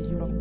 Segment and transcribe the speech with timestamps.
[0.00, 0.32] Europe,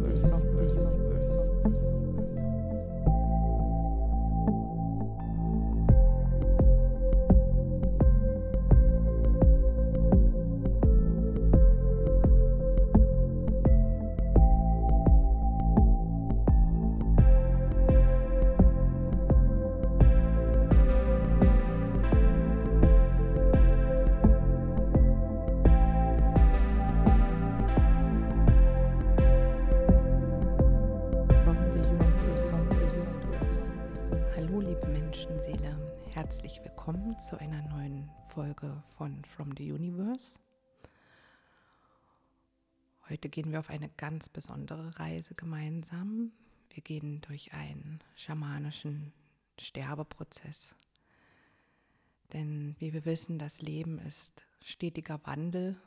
[43.53, 46.33] wir auf eine ganz besondere Reise gemeinsam.
[46.71, 49.13] Wir gehen durch einen schamanischen
[49.59, 50.75] Sterbeprozess.
[52.33, 55.79] Denn wie wir wissen, das Leben ist stetiger Wandel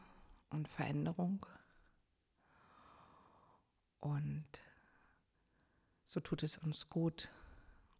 [0.48, 1.45] und Veränderung.
[3.99, 4.46] Und
[6.05, 7.33] so tut es uns gut,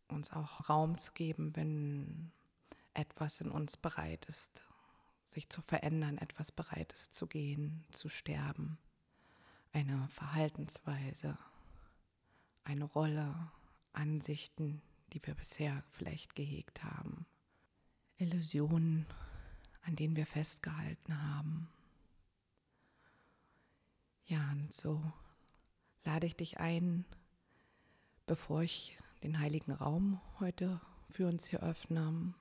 [0.07, 2.31] uns auch Raum zu geben, wenn
[2.95, 4.62] etwas in uns bereit ist,
[5.27, 8.79] sich zu verändern, etwas bereit ist zu gehen, zu sterben.
[9.77, 11.37] Eine Verhaltensweise,
[12.65, 13.35] eine Rolle,
[13.93, 14.81] Ansichten,
[15.13, 17.27] die wir bisher vielleicht gehegt haben.
[18.17, 19.05] Illusionen,
[19.83, 21.69] an denen wir festgehalten haben.
[24.25, 25.13] Ja, und so
[26.05, 27.05] lade ich dich ein,
[28.25, 30.81] bevor ich den heiligen Raum heute
[31.11, 32.33] für uns hier öffne,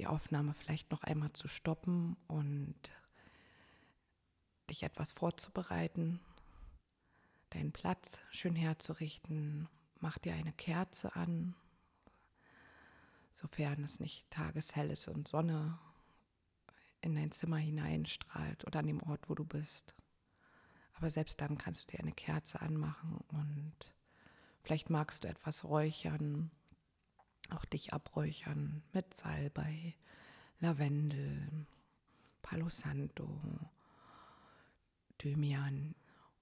[0.00, 2.74] die Aufnahme vielleicht noch einmal zu stoppen und
[4.68, 6.18] dich etwas vorzubereiten,
[7.50, 9.68] deinen Platz schön herzurichten,
[10.00, 11.54] mach dir eine Kerze an,
[13.30, 15.78] sofern es nicht tageshell ist und Sonne
[17.00, 19.94] in dein Zimmer hineinstrahlt oder an dem Ort, wo du bist.
[20.94, 23.94] Aber selbst dann kannst du dir eine Kerze anmachen und
[24.62, 26.50] vielleicht magst du etwas räuchern,
[27.50, 29.94] auch dich abräuchern mit Salbei,
[30.58, 31.66] Lavendel,
[32.42, 33.40] Palo Santo,
[35.18, 35.94] Thymian,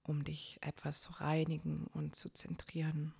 [0.05, 3.13] um dich etwas zu reinigen und zu zentrieren.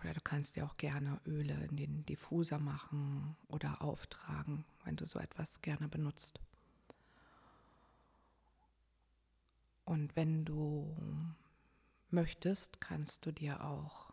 [0.00, 5.04] Oder du kannst dir auch gerne Öle in den Diffuser machen oder auftragen, wenn du
[5.04, 6.40] so etwas gerne benutzt.
[9.84, 10.96] Und wenn du
[12.10, 14.12] möchtest, kannst du dir auch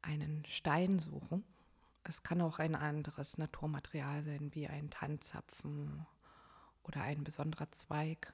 [0.00, 1.44] einen Stein suchen.
[2.04, 6.06] Es kann auch ein anderes Naturmaterial sein, wie ein Tanzapfen
[6.84, 8.32] oder ein besonderer Zweig.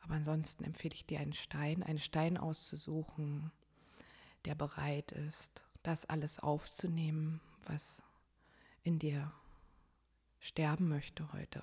[0.00, 3.50] Aber ansonsten empfehle ich dir einen Stein, einen Stein auszusuchen,
[4.44, 8.02] der bereit ist, das alles aufzunehmen, was
[8.82, 9.32] in dir
[10.38, 11.62] sterben möchte heute.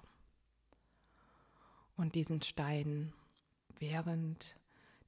[1.96, 3.13] Und diesen Stein
[3.79, 4.57] während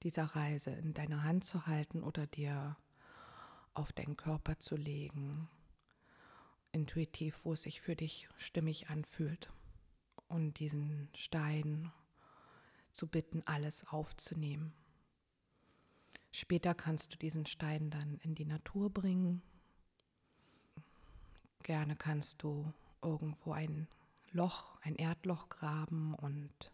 [0.04, 2.78] dieser Reise in deiner Hand zu halten oder dir
[3.74, 5.50] auf deinen Körper zu legen,
[6.72, 9.52] intuitiv, wo es sich für dich stimmig anfühlt.
[10.28, 11.92] Und diesen Stein
[12.92, 14.74] zu bitten, alles aufzunehmen.
[16.32, 19.42] Später kannst du diesen Stein dann in die Natur bringen.
[21.64, 23.88] Gerne kannst du irgendwo ein
[24.32, 26.72] Loch, ein Erdloch graben und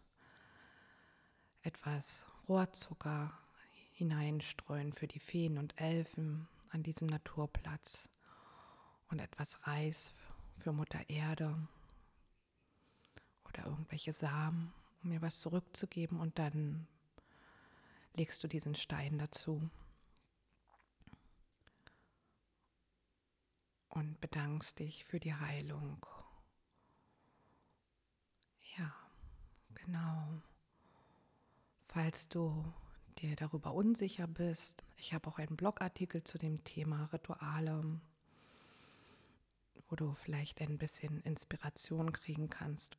[1.62, 3.32] etwas Rohrzucker
[3.92, 8.10] hineinstreuen für die Feen und Elfen an diesem Naturplatz
[9.08, 10.12] und etwas Reis
[10.58, 11.68] für Mutter Erde
[13.54, 14.72] oder irgendwelche Samen,
[15.02, 16.86] um mir was zurückzugeben und dann
[18.14, 19.70] legst du diesen Stein dazu
[23.88, 26.04] und bedankst dich für die Heilung.
[28.76, 28.92] Ja,
[29.74, 30.42] genau.
[31.88, 32.64] Falls du
[33.18, 38.00] dir darüber unsicher bist, ich habe auch einen Blogartikel zu dem Thema Rituale,
[39.88, 42.96] wo du vielleicht ein bisschen Inspiration kriegen kannst,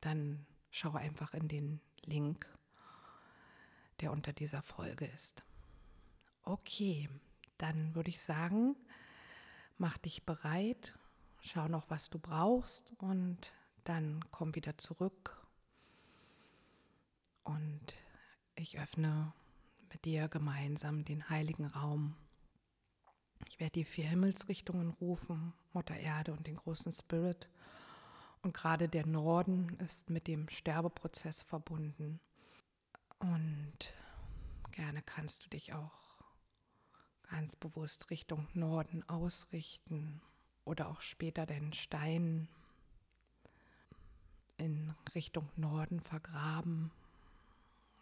[0.00, 2.46] dann schau einfach in den Link,
[4.00, 5.44] der unter dieser Folge ist.
[6.42, 7.08] Okay,
[7.58, 8.76] dann würde ich sagen,
[9.76, 10.98] mach dich bereit,
[11.40, 13.54] schau noch, was du brauchst und
[13.84, 15.38] dann komm wieder zurück
[17.48, 17.94] und
[18.54, 19.32] ich öffne
[19.90, 22.14] mit dir gemeinsam den heiligen Raum.
[23.48, 27.48] Ich werde die vier Himmelsrichtungen rufen, Mutter Erde und den großen Spirit.
[28.42, 32.20] Und gerade der Norden ist mit dem Sterbeprozess verbunden.
[33.18, 33.92] Und
[34.70, 36.22] gerne kannst du dich auch
[37.30, 40.22] ganz bewusst Richtung Norden ausrichten
[40.64, 42.48] oder auch später deinen Stein
[44.56, 46.90] in Richtung Norden vergraben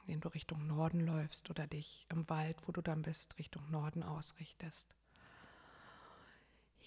[0.06, 4.04] indem du Richtung Norden läufst oder dich im Wald, wo du dann bist, Richtung Norden
[4.04, 4.94] ausrichtest.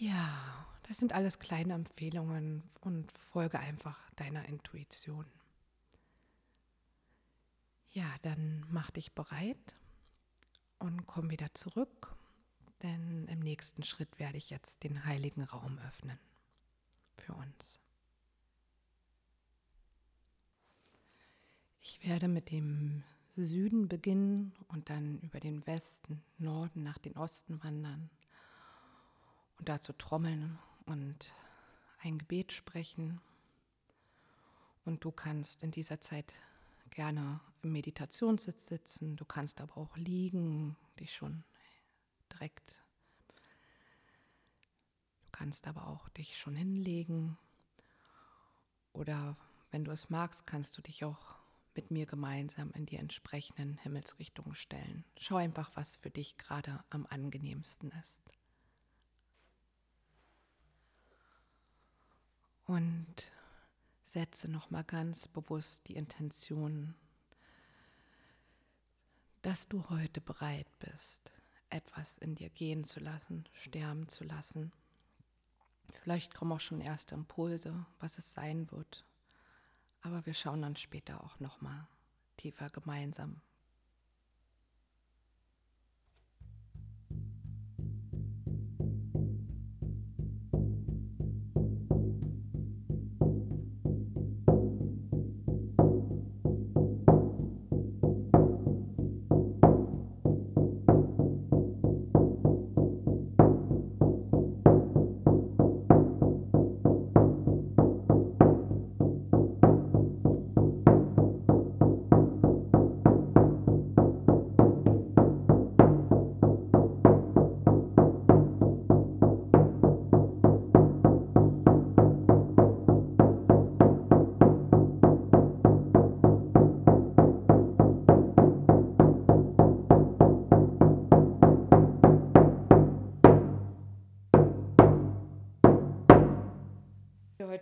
[0.01, 5.25] Ja, das sind alles kleine Empfehlungen und folge einfach deiner Intuition.
[7.91, 9.75] Ja, dann mach dich bereit
[10.77, 12.15] und komm wieder zurück,
[12.81, 16.17] denn im nächsten Schritt werde ich jetzt den heiligen Raum öffnen
[17.17, 17.81] für uns.
[21.81, 23.03] Ich werde mit dem
[23.35, 28.09] Süden beginnen und dann über den Westen, Norden nach den Osten wandern
[29.59, 31.33] und dazu trommeln und
[31.99, 33.21] ein Gebet sprechen.
[34.85, 36.33] Und du kannst in dieser Zeit
[36.89, 41.43] gerne im Meditationssitz sitzen, du kannst aber auch liegen, dich schon
[42.31, 42.81] direkt.
[45.21, 47.37] Du kannst aber auch dich schon hinlegen
[48.93, 49.37] oder
[49.71, 51.37] wenn du es magst, kannst du dich auch
[51.75, 55.05] mit mir gemeinsam in die entsprechenden Himmelsrichtungen stellen.
[55.17, 58.38] Schau einfach, was für dich gerade am angenehmsten ist.
[62.69, 63.31] Und
[64.03, 66.93] setze nochmal ganz bewusst die Intention,
[69.41, 71.33] dass du heute bereit bist,
[71.71, 74.71] etwas in dir gehen zu lassen, sterben zu lassen.
[76.03, 79.03] Vielleicht kommen auch schon erste Impulse, was es sein wird.
[80.01, 81.87] Aber wir schauen dann später auch noch mal
[82.37, 83.41] tiefer gemeinsam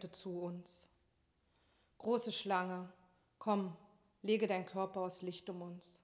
[0.08, 0.90] heute zu uns.
[1.98, 2.88] Große Schlange,
[3.40, 3.76] komm,
[4.22, 6.02] lege dein Körper aus Licht um uns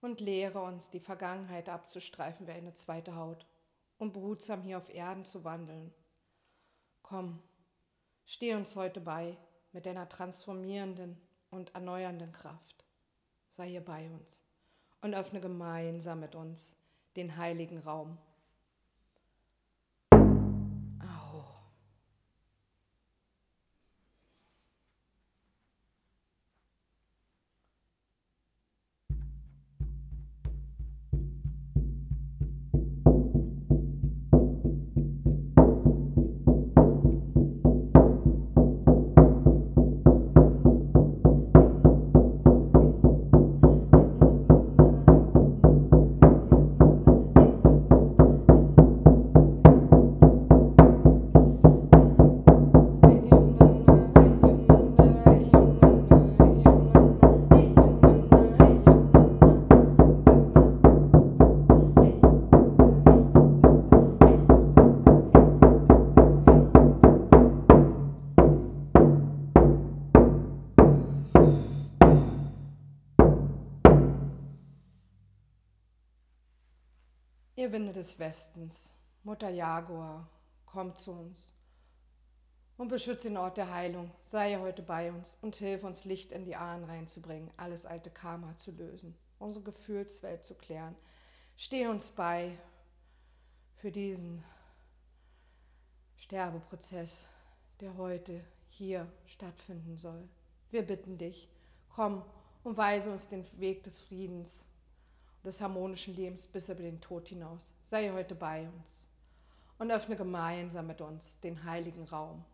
[0.00, 3.46] und lehre uns, die Vergangenheit abzustreifen wie eine zweite Haut
[3.98, 5.92] und behutsam hier auf Erden zu wandeln.
[7.02, 7.42] Komm,
[8.24, 9.36] steh uns heute bei
[9.72, 11.20] mit deiner transformierenden
[11.50, 12.84] und erneuernden Kraft.
[13.48, 14.44] Sei hier bei uns
[15.00, 16.76] und öffne gemeinsam mit uns
[17.16, 18.16] den heiligen Raum.
[77.60, 78.90] Ihr Winde des Westens,
[79.22, 80.30] Mutter Jaguar,
[80.64, 81.54] komm zu uns
[82.78, 84.10] und beschütze den Ort der Heilung.
[84.22, 88.56] Sei heute bei uns und hilf uns, Licht in die Ahnen reinzubringen, alles alte Karma
[88.56, 90.96] zu lösen, unsere Gefühlswelt zu klären.
[91.54, 92.56] Steh uns bei
[93.76, 94.42] für diesen
[96.16, 97.28] Sterbeprozess,
[97.80, 100.26] der heute hier stattfinden soll.
[100.70, 101.50] Wir bitten dich,
[101.90, 102.24] komm
[102.64, 104.69] und weise uns den Weg des Friedens
[105.44, 107.74] des harmonischen Lebens bis über den Tod hinaus.
[107.82, 109.08] Sei heute bei uns
[109.78, 112.44] und öffne gemeinsam mit uns den heiligen Raum.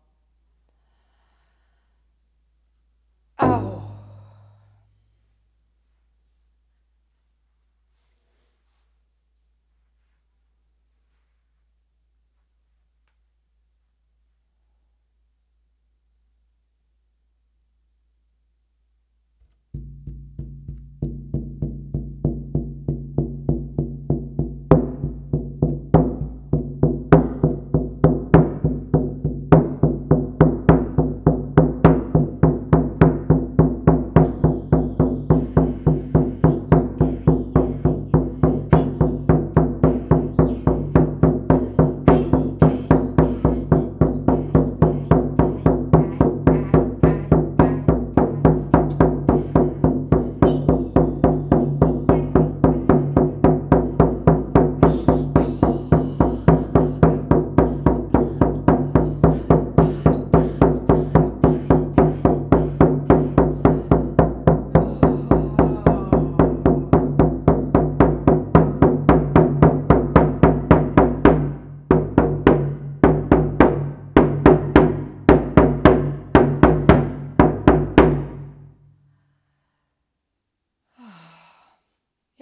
[3.37, 3.76] Au!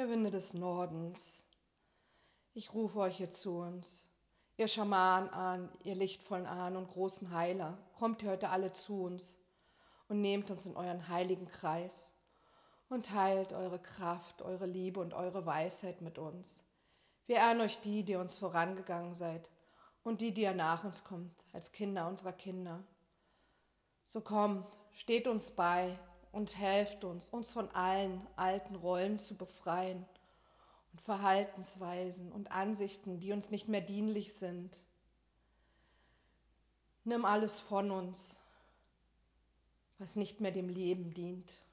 [0.09, 1.47] Winde des Nordens,
[2.53, 4.07] ich rufe euch hier zu uns.
[4.57, 9.37] Ihr Schamanen an, ihr lichtvollen Ahnen und großen Heiler, kommt ihr heute alle zu uns
[10.07, 12.13] und nehmt uns in euren heiligen Kreis
[12.87, 16.63] und teilt eure Kraft, eure Liebe und eure Weisheit mit uns.
[17.25, 19.49] Wir ehren euch die, die uns vorangegangen seid
[20.03, 22.83] und die, die ihr nach uns kommt, als Kinder unserer Kinder.
[24.03, 25.99] So kommt, steht uns bei
[26.35, 30.05] und helft uns, uns von allen alten Rollen zu befreien
[30.91, 34.81] und Verhaltensweisen und Ansichten, die uns nicht mehr dienlich sind.
[37.05, 38.37] Nimm alles von uns,
[39.97, 41.63] was nicht mehr dem Leben dient.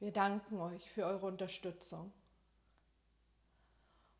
[0.00, 2.12] Wir danken euch für eure Unterstützung.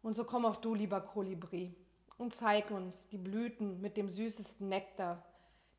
[0.05, 1.75] Und so komm auch du, lieber Kolibri,
[2.17, 5.25] und zeig uns die Blüten mit dem süßesten Nektar,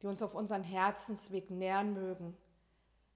[0.01, 2.38] die uns auf unseren Herzensweg nähern mögen,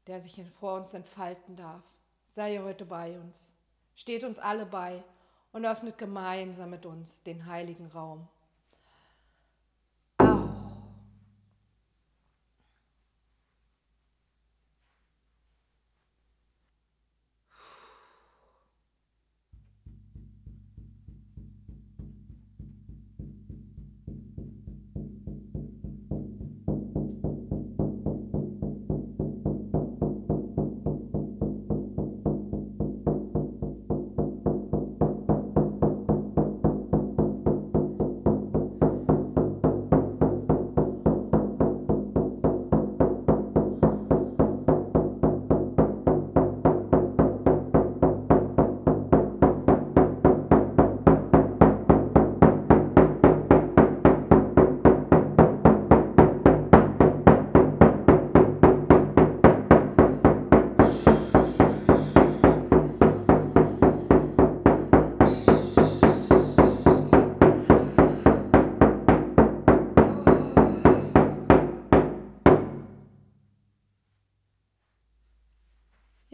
[0.07, 1.83] der sich vor uns entfalten darf.
[2.27, 3.53] Sei heute bei uns,
[3.93, 5.03] steht uns alle bei
[5.51, 8.27] und öffnet gemeinsam mit uns den heiligen Raum.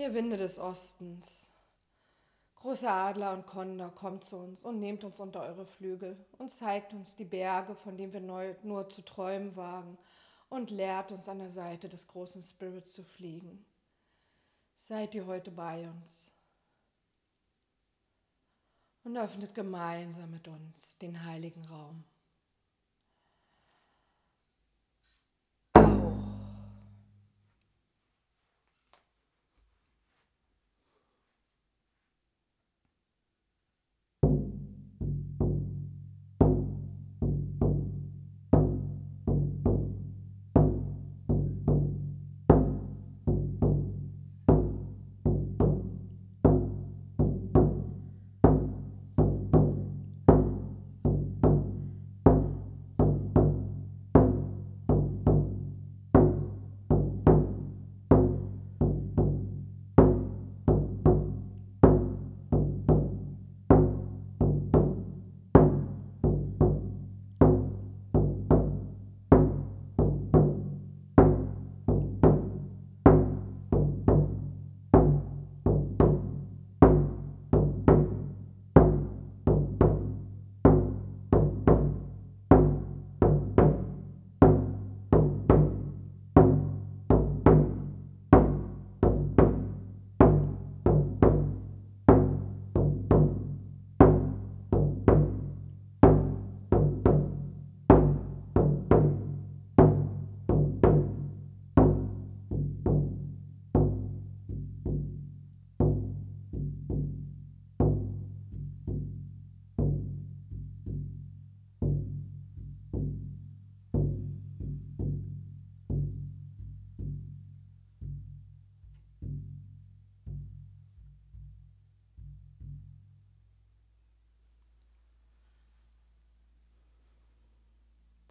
[0.07, 1.51] Ihr Winde des Ostens,
[2.55, 6.93] großer Adler und Kondor, kommt zu uns und nehmt uns unter eure Flügel und zeigt
[6.93, 9.97] uns die Berge, von denen wir nur zu träumen wagen
[10.47, 13.65] und lehrt uns an der Seite des großen Spirits zu fliegen.
[14.77, 16.31] Seid ihr heute bei uns
[19.03, 22.05] und öffnet gemeinsam mit uns den heiligen Raum.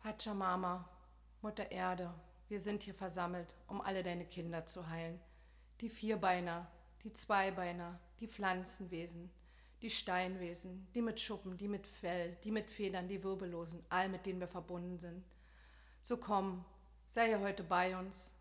[0.06, 0.88] Pachamama,
[1.42, 2.14] Mutter Erde,
[2.46, 5.18] wir sind hier versammelt, um alle deine Kinder zu heilen.
[5.80, 6.70] Die Vierbeiner,
[7.02, 9.32] die Zweibeiner, die Pflanzenwesen,
[9.82, 14.26] die Steinwesen, die mit Schuppen, die mit Fell, die mit Federn, die Wirbellosen, all mit
[14.26, 15.24] denen wir verbunden sind.
[16.02, 16.64] So komm,
[17.08, 18.36] sei hier heute bei uns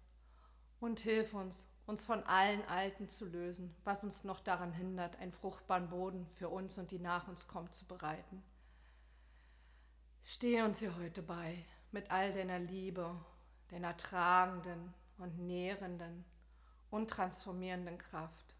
[0.79, 5.31] und hilf uns, uns von allen Alten zu lösen, was uns noch daran hindert, einen
[5.31, 8.43] fruchtbaren Boden für uns und die nach uns kommt zu bereiten.
[10.27, 13.15] Stehe uns hier heute bei mit all deiner Liebe,
[13.67, 16.25] deiner tragenden und nährenden
[16.89, 18.55] und transformierenden Kraft.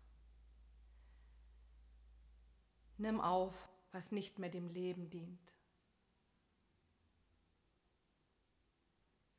[2.97, 5.55] Nimm auf, was nicht mehr dem Leben dient.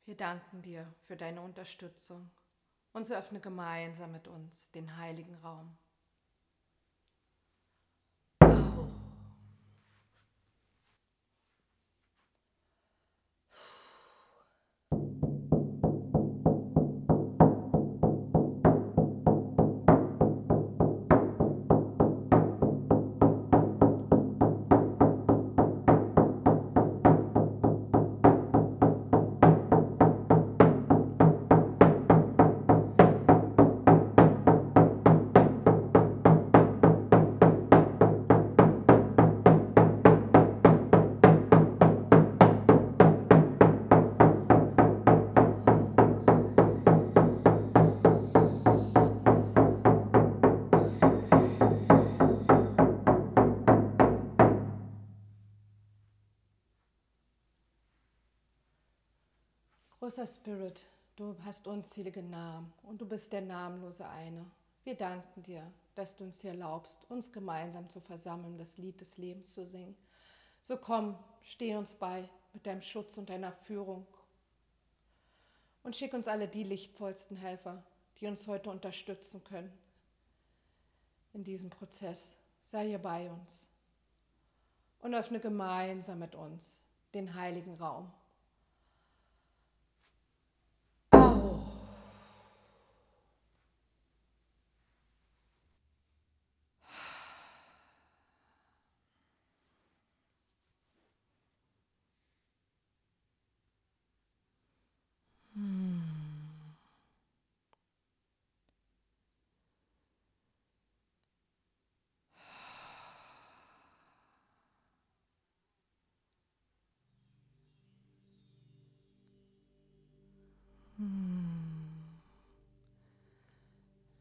[0.03, 2.29] Wir danken dir für deine Unterstützung
[2.91, 5.77] und so öffne gemeinsam mit uns den heiligen Raum.
[60.07, 60.85] Großer Spirit,
[61.17, 64.49] du hast unzählige Namen und du bist der namenlose eine.
[64.85, 69.17] Wir danken dir, dass du uns hier erlaubst, uns gemeinsam zu versammeln, das Lied des
[69.17, 69.97] Lebens zu singen.
[70.61, 74.07] So komm, steh uns bei mit deinem Schutz und deiner Führung
[75.83, 77.83] und schick uns alle die lichtvollsten Helfer,
[78.21, 79.77] die uns heute unterstützen können.
[81.33, 83.69] In diesem Prozess sei hier bei uns
[85.01, 88.09] und öffne gemeinsam mit uns den heiligen Raum.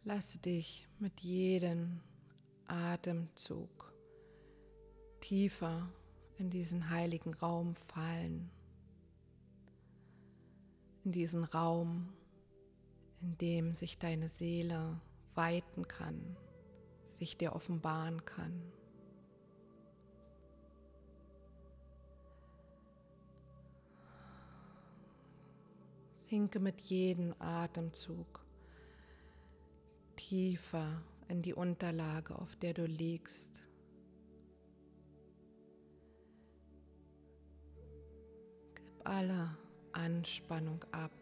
[0.08, 2.00] Lasse dich mit jedem
[2.68, 3.92] Atemzug
[5.18, 5.88] tiefer
[6.38, 8.48] in diesen heiligen Raum fallen.
[11.02, 12.12] In diesen Raum,
[13.20, 15.00] in dem sich deine Seele
[15.34, 16.36] weiten kann,
[17.08, 18.62] sich dir offenbaren kann.
[26.14, 28.45] Sinke mit jedem Atemzug
[30.28, 33.62] tiefer in die Unterlage, auf der du liegst.
[38.74, 39.56] Gib alle
[39.92, 41.12] Anspannung ab.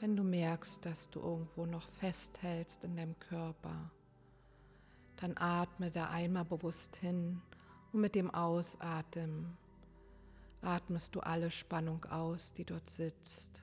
[0.00, 3.90] Wenn du merkst, dass du irgendwo noch festhältst in deinem Körper,
[5.16, 7.40] dann atme da einmal bewusst hin
[7.92, 9.56] und mit dem Ausatmen
[10.66, 13.62] atmest du alle Spannung aus, die dort sitzt.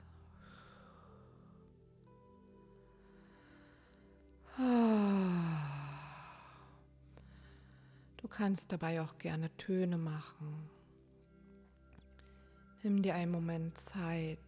[8.16, 10.70] Du kannst dabei auch gerne Töne machen.
[12.82, 14.38] Nimm dir einen Moment Zeit,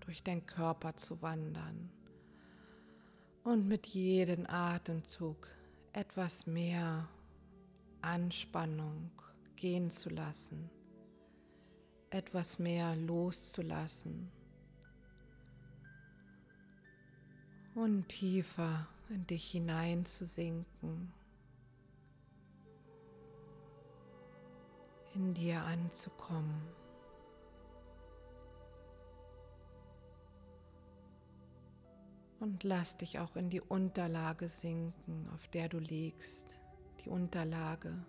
[0.00, 1.90] durch deinen Körper zu wandern
[3.44, 5.48] und mit jedem Atemzug
[5.92, 7.08] etwas mehr
[8.00, 9.10] Anspannung
[9.56, 10.70] gehen zu lassen
[12.12, 14.30] etwas mehr loszulassen
[17.74, 21.12] und tiefer in dich hineinzusinken,
[25.14, 26.62] in dir anzukommen.
[32.40, 36.58] Und lass dich auch in die Unterlage sinken, auf der du liegst,
[37.04, 38.04] die Unterlage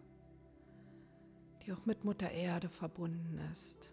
[1.66, 3.93] die auch mit Mutter Erde verbunden ist.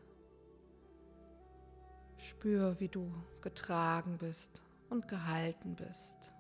[2.20, 6.34] Spür, wie du getragen bist und gehalten bist.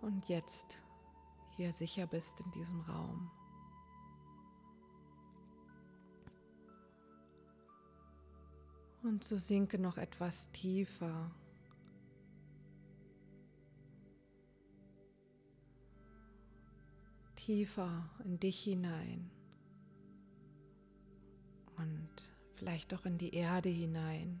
[0.00, 0.82] Und jetzt
[1.56, 3.30] hier sicher bist in diesem Raum.
[9.02, 11.30] Und so sinke noch etwas tiefer.
[17.36, 19.30] Tiefer in dich hinein
[21.76, 22.25] und
[22.56, 24.40] vielleicht auch in die Erde hinein.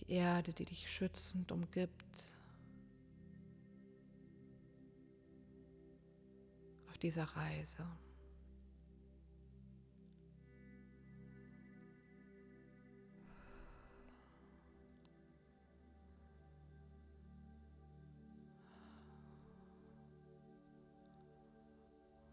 [0.00, 2.34] Die Erde, die dich schützend umgibt.
[6.88, 7.86] Auf dieser Reise.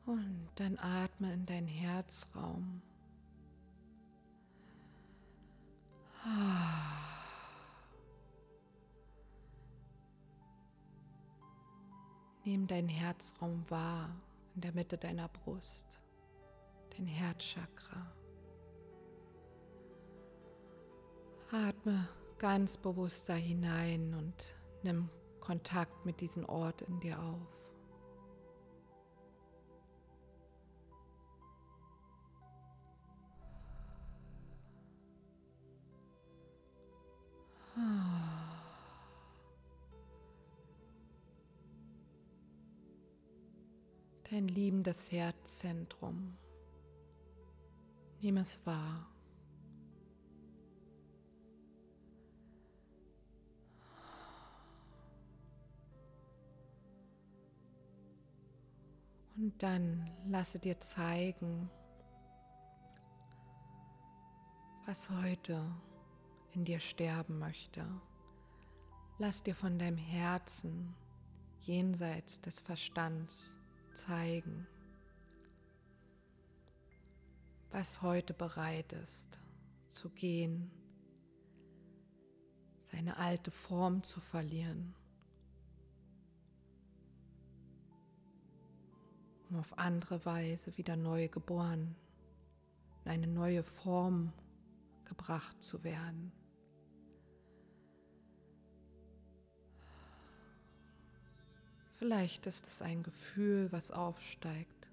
[0.09, 2.81] Und dann atme in deinen Herzraum.
[12.43, 14.09] Nimm deinen Herzraum wahr
[14.55, 16.01] in der Mitte deiner Brust,
[16.97, 18.11] dein Herzchakra.
[21.51, 25.07] Atme ganz bewusst da hinein und nimm
[25.39, 27.58] Kontakt mit diesem Ort in dir auf.
[44.31, 46.37] Dein liebendes Herzzentrum.
[48.21, 49.07] Nimm es wahr.
[59.35, 61.69] Und dann lasse dir zeigen,
[64.85, 65.65] was heute
[66.59, 67.85] in dir sterben möchte.
[69.17, 70.93] Lass dir von deinem Herzen
[71.61, 73.57] jenseits des Verstands
[73.93, 74.67] zeigen,
[77.71, 79.39] was heute bereit ist
[79.87, 80.69] zu gehen,
[82.91, 84.93] seine alte Form zu verlieren,
[89.49, 91.95] um auf andere Weise wieder neu geboren,
[93.05, 94.33] in eine neue Form
[95.05, 96.33] gebracht zu werden.
[101.99, 104.87] Vielleicht ist es ein Gefühl, was aufsteigt.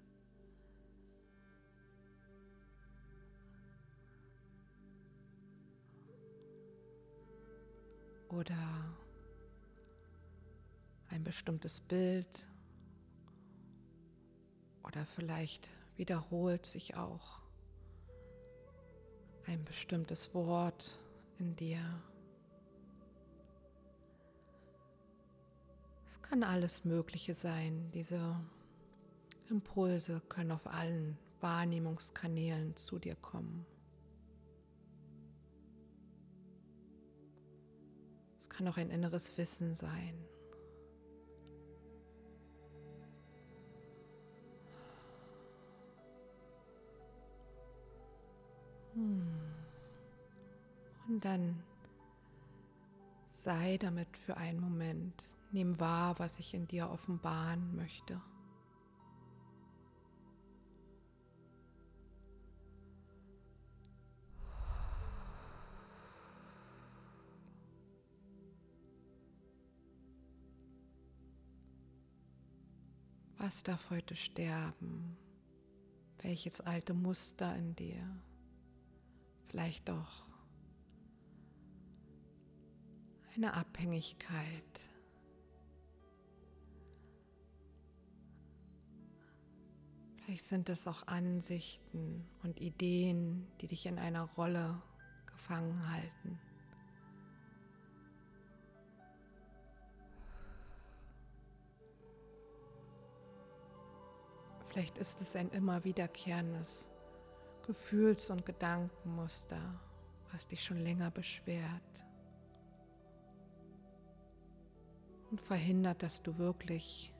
[8.27, 8.57] Oder
[11.09, 12.49] ein bestimmtes Bild.
[14.83, 17.39] Oder vielleicht wiederholt sich auch
[19.45, 20.99] ein bestimmtes Wort
[21.39, 21.79] in dir.
[26.21, 27.89] Es kann alles Mögliche sein.
[27.93, 28.35] Diese
[29.49, 33.65] Impulse können auf allen Wahrnehmungskanälen zu dir kommen.
[38.39, 40.13] Es kann auch ein inneres Wissen sein.
[48.93, 49.27] Hm.
[51.07, 51.63] Und dann
[53.29, 58.21] sei damit für einen Moment Nimm wahr, was ich in dir offenbaren möchte.
[73.37, 75.15] Was darf heute sterben?
[76.21, 78.21] Welches alte Muster in dir?
[79.47, 80.27] Vielleicht doch
[83.35, 84.81] eine Abhängigkeit
[90.27, 94.77] Vielleicht sind es auch Ansichten und Ideen, die dich in einer Rolle
[95.25, 96.37] gefangen halten.
[104.67, 106.89] Vielleicht ist es ein immer wiederkehrendes
[107.65, 109.79] Gefühls- und Gedankenmuster,
[110.33, 112.05] was dich schon länger beschwert
[115.31, 117.13] und verhindert, dass du wirklich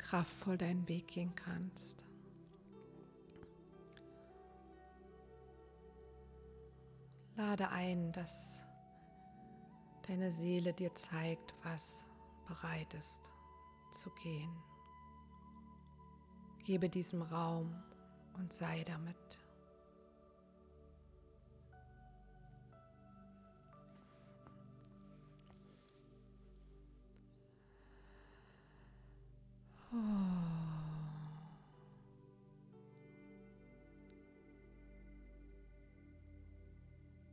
[0.00, 2.04] kraftvoll deinen Weg gehen kannst.
[7.36, 8.64] Lade ein, dass
[10.08, 12.04] deine Seele dir zeigt, was
[12.46, 13.30] bereit ist
[13.92, 14.54] zu gehen.
[16.64, 17.74] Gebe diesem Raum
[18.34, 19.39] und sei damit.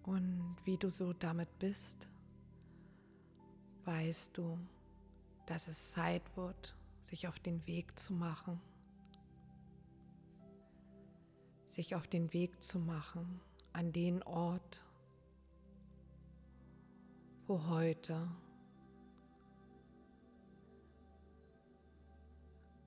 [0.03, 2.09] Und wie du so damit bist,
[3.85, 4.57] weißt du,
[5.45, 8.59] dass es Zeit wird, sich auf den Weg zu machen.
[11.67, 13.39] Sich auf den Weg zu machen
[13.73, 14.81] an den Ort,
[17.45, 18.27] wo heute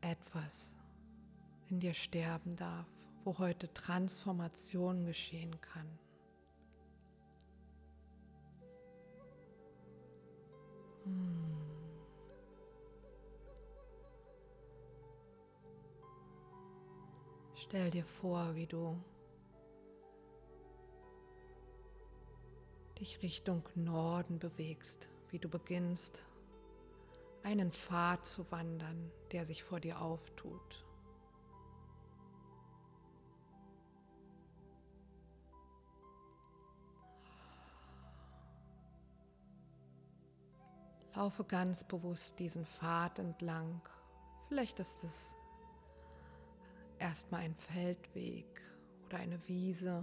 [0.00, 0.76] etwas
[1.68, 2.86] in dir sterben darf,
[3.24, 5.98] wo heute Transformation geschehen kann.
[17.54, 19.00] Stell dir vor, wie du
[22.98, 26.24] dich Richtung Norden bewegst, wie du beginnst,
[27.42, 30.84] einen Pfad zu wandern, der sich vor dir auftut.
[41.14, 43.82] Laufe ganz bewusst diesen Pfad entlang.
[44.48, 45.36] Vielleicht ist es
[46.98, 48.62] erstmal ein Feldweg
[49.04, 50.02] oder eine Wiese.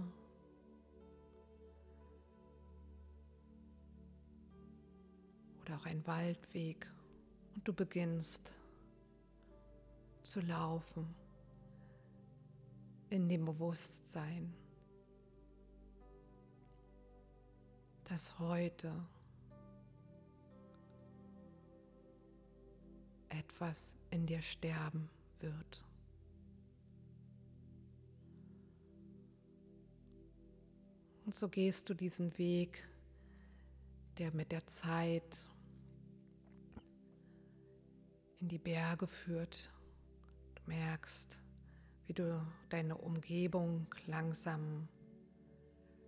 [5.62, 6.86] Oder auch ein Waldweg.
[7.58, 8.54] Und du beginnst
[10.22, 11.12] zu laufen
[13.10, 14.54] in dem Bewusstsein,
[18.04, 18.94] dass heute
[23.28, 25.84] etwas in dir sterben wird.
[31.26, 32.88] Und so gehst du diesen Weg,
[34.18, 35.47] der mit der Zeit
[38.40, 39.70] in die Berge führt.
[40.54, 41.40] Du merkst,
[42.06, 44.88] wie du deine Umgebung langsam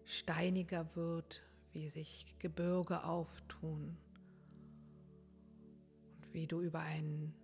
[0.05, 3.97] steiniger wird, wie sich Gebirge auftun
[6.33, 7.35] wie du über einen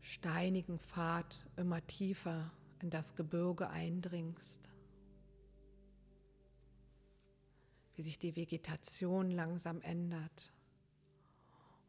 [0.00, 4.70] steinigen Pfad immer tiefer in das Gebirge eindringst,
[7.94, 10.52] wie sich die Vegetation langsam ändert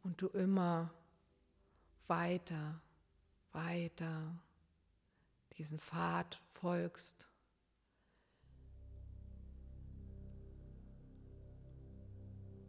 [0.04, 0.94] und du immer
[2.08, 2.82] weiter,
[3.52, 4.36] weiter
[5.58, 7.30] diesen Pfad folgst.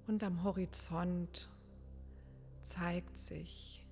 [0.06, 1.50] Und am Horizont
[2.60, 3.86] zeigt sich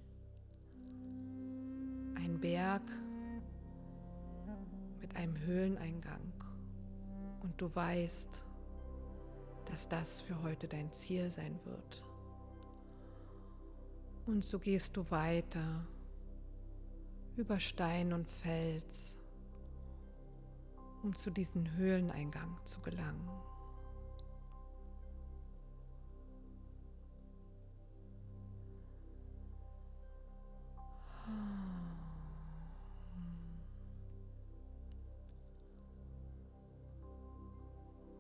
[2.17, 2.83] ein Berg
[5.01, 6.33] mit einem Höhleneingang
[7.41, 8.45] und du weißt,
[9.65, 12.05] dass das für heute dein Ziel sein wird.
[14.27, 15.87] Und so gehst du weiter
[17.37, 19.25] über Stein und Fels,
[21.03, 23.29] um zu diesem Höhleneingang zu gelangen.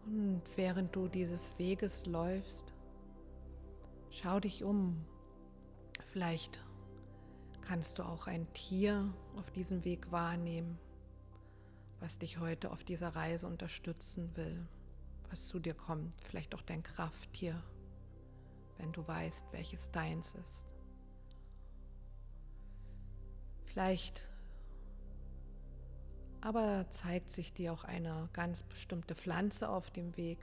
[0.07, 2.75] Und während du dieses Weges läufst,
[4.11, 5.05] schau dich um.
[6.13, 6.59] Vielleicht
[7.61, 10.77] kannst du auch ein Tier auf diesem Weg wahrnehmen,
[12.01, 14.67] was dich heute auf dieser Reise unterstützen will,
[15.29, 16.21] was zu dir kommt.
[16.21, 17.63] Vielleicht auch dein Krafttier,
[18.79, 20.67] wenn du weißt, welches deins ist.
[23.67, 24.33] Vielleicht
[26.41, 30.39] aber zeigt sich dir auch eine ganz bestimmte Pflanze auf dem Weg,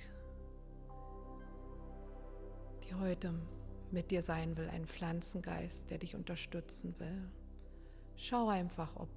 [2.86, 3.34] die heute
[3.92, 7.30] mit dir sein will, ein Pflanzengeist, der dich unterstützen will.
[8.16, 9.10] Schau einfach, ob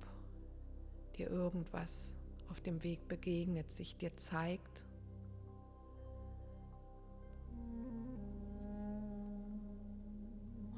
[1.16, 2.14] dir irgendwas
[2.48, 4.84] auf dem Weg begegnet, sich dir zeigt.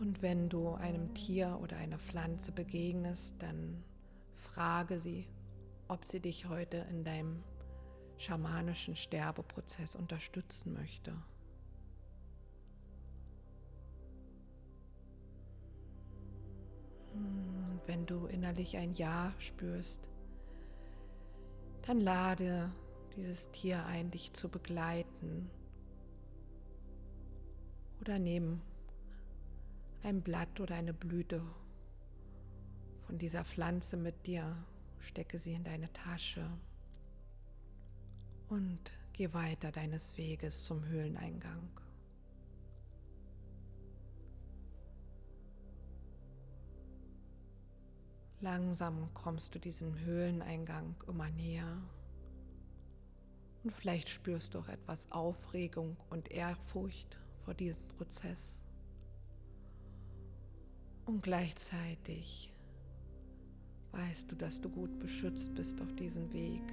[0.00, 3.84] Und wenn du einem Tier oder einer Pflanze begegnest, dann
[4.34, 5.28] frage sie,
[5.88, 7.42] ob sie dich heute in deinem
[8.16, 11.14] schamanischen Sterbeprozess unterstützen möchte.
[17.86, 20.08] Wenn du innerlich ein Ja spürst,
[21.82, 22.70] dann lade
[23.16, 25.50] dieses Tier ein, dich zu begleiten.
[28.00, 28.60] Oder nimm
[30.02, 31.42] ein Blatt oder eine Blüte
[33.12, 34.56] von dieser Pflanze mit dir
[34.98, 36.48] stecke sie in deine Tasche
[38.48, 41.68] und geh weiter deines Weges zum Höhleneingang.
[48.42, 51.80] Langsam kommst du diesem Höhleneingang immer näher
[53.62, 58.60] und vielleicht spürst du auch etwas Aufregung und Ehrfurcht vor diesem Prozess.
[61.06, 62.52] Und gleichzeitig
[63.92, 66.64] weißt du, dass du gut beschützt bist auf diesem Weg.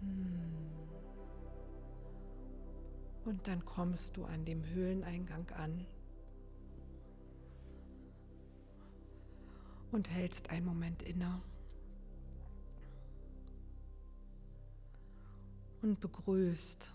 [0.00, 0.66] Hm.
[3.24, 5.86] Und dann kommst du an dem Höhleneingang an
[9.92, 11.40] und hältst einen Moment inne
[15.82, 16.90] und begrüßt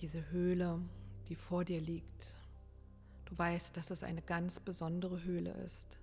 [0.00, 0.80] diese Höhle
[1.28, 2.36] die vor dir liegt,
[3.26, 5.98] Du weißt, dass es eine ganz besondere Höhle ist.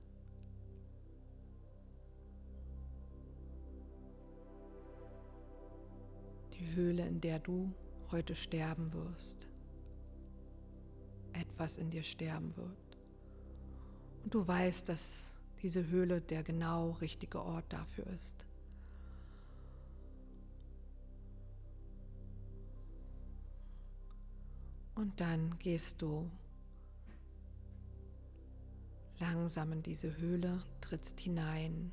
[6.54, 7.74] Die Höhle, in der du
[8.12, 9.48] heute sterben wirst.
[11.32, 12.93] Etwas in dir sterben wird.
[14.24, 15.32] Und du weißt, dass
[15.62, 18.46] diese Höhle der genau richtige Ort dafür ist.
[24.96, 26.30] Und dann gehst du
[29.20, 31.92] langsam in diese Höhle, trittst hinein.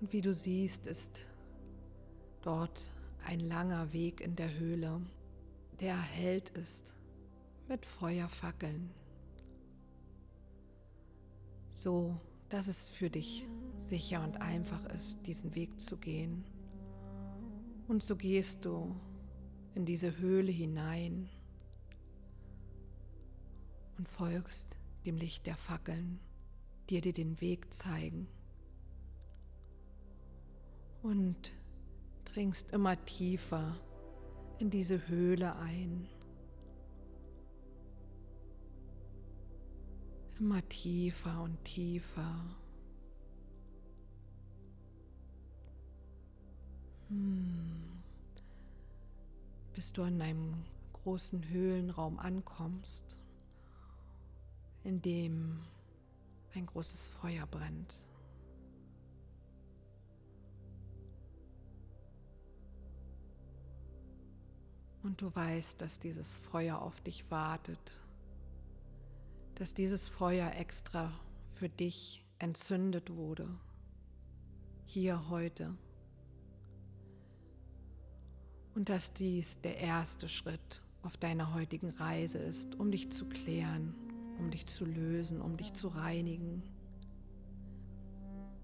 [0.00, 1.22] Und wie du siehst, ist
[2.42, 2.90] dort
[3.24, 5.00] ein langer Weg in der Höhle,
[5.80, 6.94] der erhellt ist
[7.68, 8.90] mit Feuerfackeln,
[11.72, 12.16] so
[12.48, 13.46] dass es für dich
[13.78, 16.44] sicher und einfach ist, diesen Weg zu gehen.
[17.88, 18.94] Und so gehst du
[19.74, 21.28] in diese Höhle hinein
[23.98, 26.20] und folgst dem Licht der Fackeln,
[26.88, 28.28] die dir den Weg zeigen.
[31.02, 31.52] Und
[32.24, 33.76] dringst immer tiefer
[34.58, 36.08] in diese Höhle ein.
[40.38, 42.44] Immer tiefer und tiefer.
[47.08, 48.02] Hm.
[49.74, 53.22] Bis du an einem großen Höhlenraum ankommst,
[54.84, 55.62] in dem
[56.54, 57.94] ein großes Feuer brennt.
[65.06, 68.02] Und du weißt, dass dieses Feuer auf dich wartet,
[69.54, 71.12] dass dieses Feuer extra
[71.52, 73.48] für dich entzündet wurde,
[74.84, 75.78] hier heute
[78.74, 83.94] und dass dies der erste Schritt auf deiner heutigen Reise ist, um dich zu klären,
[84.40, 86.64] um dich zu lösen, um dich zu reinigen.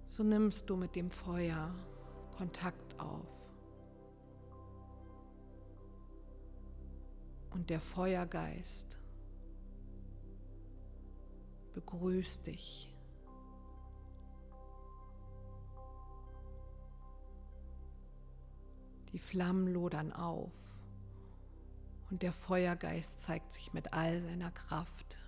[0.06, 1.72] So nimmst du mit dem Feuer
[2.36, 3.41] Kontakt auf.
[7.54, 8.98] Und der Feuergeist
[11.74, 12.88] begrüßt dich.
[19.12, 20.52] Die Flammen lodern auf
[22.10, 25.18] und der Feuergeist zeigt sich mit all seiner Kraft.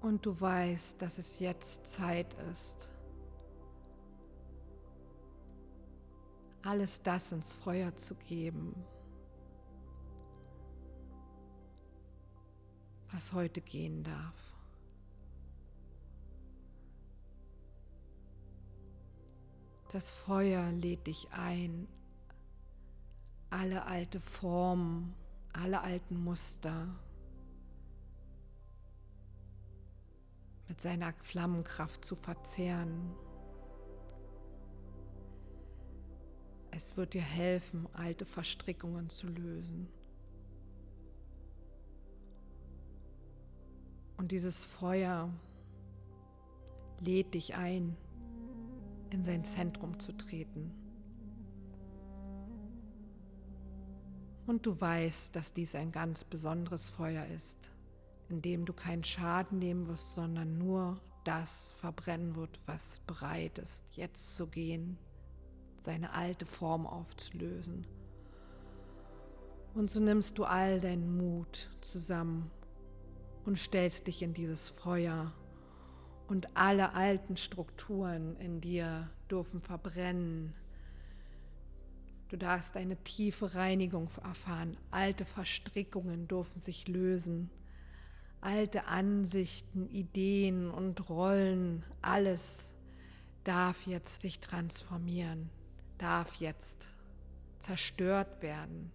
[0.00, 2.90] Und du weißt, dass es jetzt Zeit ist,
[6.66, 8.74] alles das ins Feuer zu geben,
[13.12, 14.54] was heute gehen darf.
[19.92, 21.86] Das Feuer lädt dich ein,
[23.50, 25.14] alle alte Formen,
[25.52, 26.88] alle alten Muster
[30.68, 33.14] mit seiner Flammenkraft zu verzehren.
[36.76, 39.88] Es wird dir helfen, alte Verstrickungen zu lösen.
[44.18, 45.32] Und dieses Feuer
[47.00, 47.96] lädt dich ein,
[49.08, 50.70] in sein Zentrum zu treten.
[54.46, 57.70] Und du weißt, dass dies ein ganz besonderes Feuer ist,
[58.28, 63.96] in dem du keinen Schaden nehmen wirst, sondern nur das verbrennen wird, was bereit ist,
[63.96, 64.98] jetzt zu gehen,
[65.86, 67.86] seine alte Form aufzulösen.
[69.74, 72.50] Und so nimmst du all deinen Mut zusammen
[73.44, 75.32] und stellst dich in dieses Feuer
[76.28, 80.54] und alle alten Strukturen in dir dürfen verbrennen.
[82.28, 84.76] Du darfst eine tiefe Reinigung erfahren.
[84.90, 87.50] Alte Verstrickungen dürfen sich lösen.
[88.40, 92.76] Alte Ansichten, Ideen und Rollen, alles
[93.46, 95.50] darf jetzt sich transformieren,
[95.98, 96.88] darf jetzt
[97.58, 98.92] zerstört werden.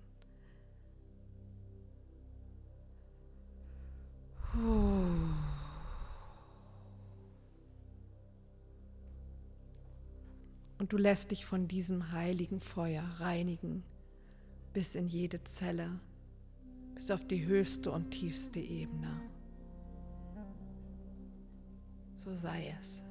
[10.78, 13.84] Und du lässt dich von diesem heiligen Feuer reinigen
[14.74, 16.00] bis in jede Zelle,
[16.96, 19.22] bis auf die höchste und tiefste Ebene.
[22.16, 23.02] So sei es.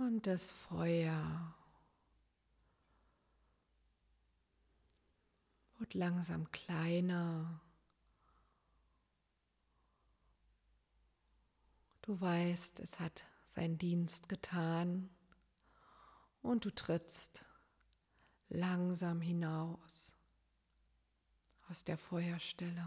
[0.00, 1.54] Und das Feuer
[5.76, 7.60] wird langsam kleiner.
[12.00, 15.10] Du weißt, es hat seinen Dienst getan
[16.40, 17.44] und du trittst
[18.48, 20.16] langsam hinaus
[21.68, 22.86] aus der Feuerstelle.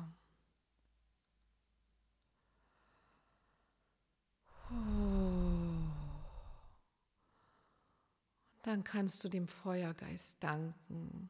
[4.72, 5.23] Und
[8.64, 11.30] dann kannst du dem Feuergeist danken.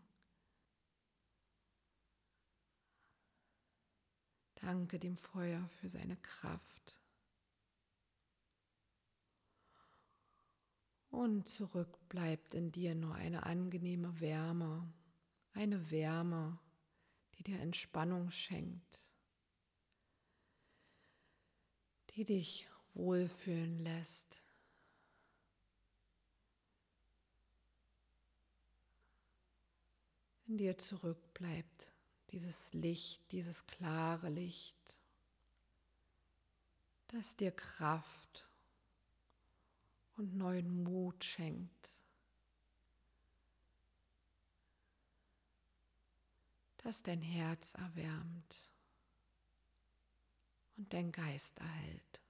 [4.55, 6.97] Danke dem Feuer für seine Kraft.
[11.09, 14.91] Und zurück bleibt in dir nur eine angenehme Wärme,
[15.53, 16.59] eine Wärme,
[17.35, 19.11] die dir Entspannung schenkt,
[22.11, 24.42] die dich wohlfühlen lässt.
[30.53, 31.91] In dir zurückbleibt
[32.29, 34.77] dieses Licht, dieses klare Licht,
[37.07, 38.47] das dir Kraft
[40.15, 41.89] und neuen Mut schenkt.
[46.83, 48.69] das dein Herz erwärmt
[50.77, 52.22] und dein Geist erhält.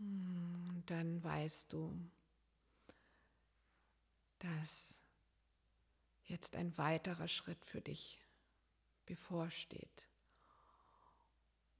[0.00, 1.94] Und dann weißt du,
[4.38, 5.02] dass
[6.24, 8.24] jetzt ein weiterer Schritt für dich
[9.04, 10.08] bevorsteht.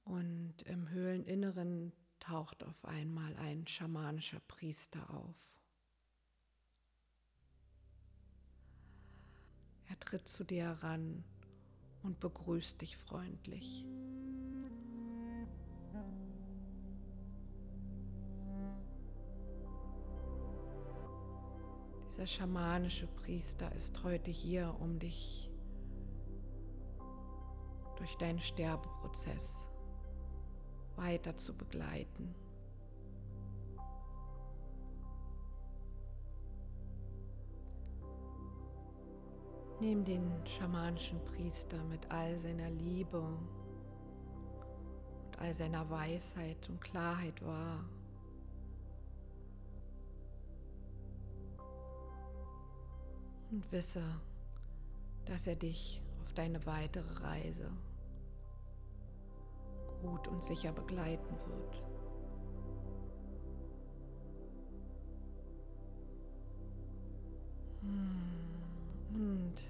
[0.03, 5.35] Und im Höhleninneren taucht auf einmal ein schamanischer Priester auf.
[9.89, 11.23] Er tritt zu dir heran
[12.03, 13.85] und begrüßt dich freundlich.
[22.11, 25.49] Dieser schamanische Priester ist heute hier, um dich
[27.95, 29.69] durch deinen Sterbeprozess
[30.97, 32.35] weiter zu begleiten.
[39.79, 43.47] Nimm den schamanischen Priester mit all seiner Liebe und
[45.39, 47.85] all seiner Weisheit und Klarheit wahr.
[53.51, 54.03] Und wisse,
[55.25, 57.69] dass er dich auf deine weitere Reise
[60.01, 61.83] gut und sicher begleiten wird.
[67.81, 68.31] Hm,
[69.13, 69.63] und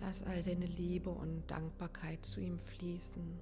[0.00, 3.40] lass all deine Liebe und Dankbarkeit zu ihm fließen,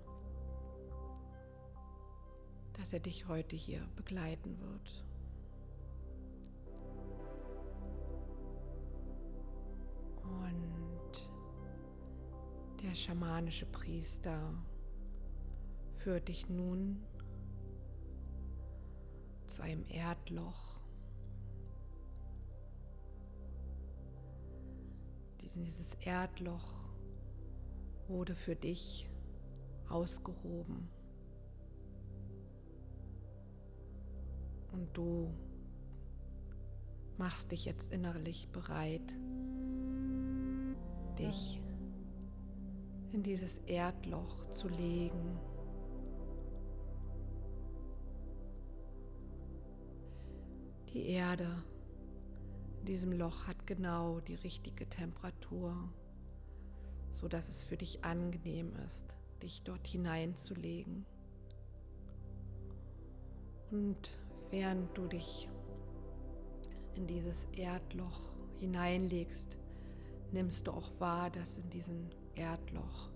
[2.72, 5.04] dass er dich heute hier begleiten wird.
[12.82, 14.54] Der schamanische Priester
[15.96, 17.04] führt dich nun
[19.46, 20.80] zu einem Erdloch.
[25.40, 26.90] Dieses Erdloch
[28.08, 29.08] wurde für dich
[29.88, 30.88] ausgehoben.
[34.72, 35.34] Und du
[37.18, 39.16] machst dich jetzt innerlich bereit,
[41.20, 41.60] dich
[43.12, 45.38] in dieses Erdloch zu legen.
[50.92, 51.46] Die Erde
[52.80, 55.76] in diesem Loch hat genau die richtige Temperatur,
[57.12, 61.04] so dass es für dich angenehm ist, dich dort hineinzulegen.
[63.70, 64.18] Und
[64.50, 65.48] während du dich
[66.96, 68.20] in dieses Erdloch
[68.58, 69.59] hineinlegst,
[70.32, 73.10] nimmst du auch wahr, dass in diesen Erdloch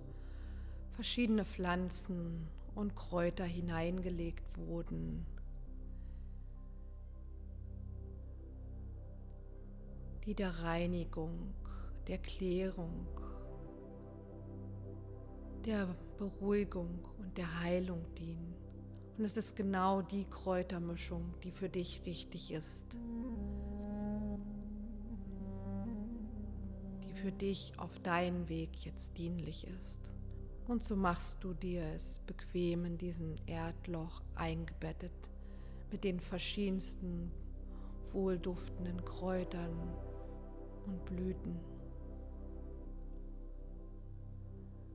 [0.93, 5.27] verschiedene Pflanzen und Kräuter hineingelegt wurden,
[10.25, 11.55] die der Reinigung,
[12.09, 13.07] der Klärung,
[15.65, 18.55] der Beruhigung und der Heilung dienen.
[19.17, 22.99] Und es ist genau die Kräutermischung, die für dich richtig ist.
[27.25, 30.13] Für dich auf deinen Weg jetzt dienlich ist.
[30.69, 35.31] Und so machst du dir es bequem in diesen Erdloch eingebettet
[35.91, 37.33] mit den verschiedensten
[38.13, 39.73] wohlduftenden Kräutern
[40.85, 41.59] und Blüten.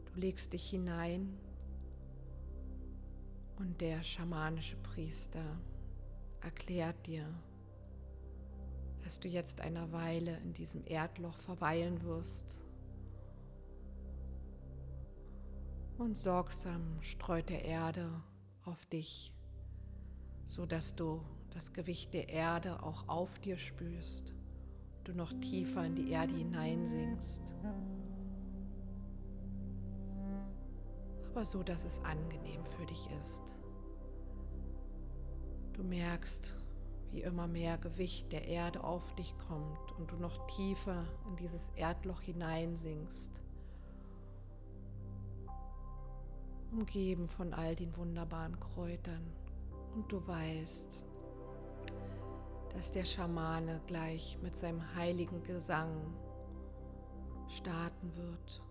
[0.05, 1.36] Du legst dich hinein
[3.57, 5.59] und der schamanische Priester
[6.41, 7.25] erklärt dir,
[9.04, 12.62] dass du jetzt eine Weile in diesem Erdloch verweilen wirst.
[15.97, 18.24] Und sorgsam streut der Erde
[18.64, 19.34] auf dich,
[20.45, 24.34] so dass du das Gewicht der Erde auch auf dir spürst,
[25.04, 27.54] du noch tiefer in die Erde hineinsinkst.
[31.32, 33.56] Aber so, dass es angenehm für dich ist.
[35.74, 36.59] Du merkst,
[37.12, 41.70] wie immer mehr Gewicht der Erde auf dich kommt und du noch tiefer in dieses
[41.76, 43.41] Erdloch hineinsinkst,
[46.72, 49.26] umgeben von all den wunderbaren Kräutern.
[49.95, 51.03] Und du weißt,
[52.74, 55.89] dass der Schamane gleich mit seinem heiligen Gesang
[57.47, 58.64] starten wird,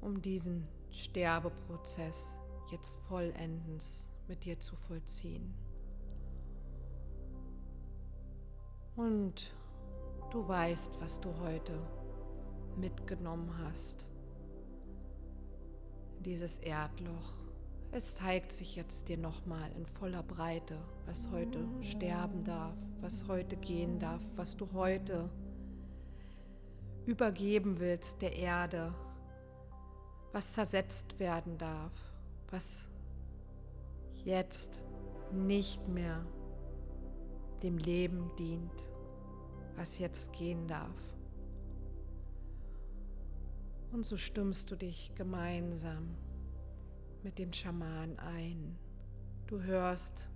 [0.00, 2.38] um diesen Sterbeprozess
[2.70, 5.54] jetzt vollendens mit dir zu vollziehen.
[8.96, 9.54] Und
[10.30, 11.78] du weißt, was du heute
[12.76, 14.08] mitgenommen hast.
[16.20, 17.32] Dieses Erdloch.
[17.92, 23.56] Es zeigt sich jetzt dir nochmal in voller Breite, was heute sterben darf, was heute
[23.56, 25.30] gehen darf, was du heute
[27.06, 28.94] übergeben willst der Erde,
[30.32, 31.92] was zersetzt werden darf,
[32.50, 32.86] was
[34.24, 34.82] jetzt
[35.32, 36.24] nicht mehr
[37.62, 38.88] dem Leben dient,
[39.76, 41.14] was jetzt gehen darf.
[43.92, 46.16] Und so stimmst du dich gemeinsam
[47.22, 48.76] mit dem Schaman ein.
[49.46, 50.30] Du hörst,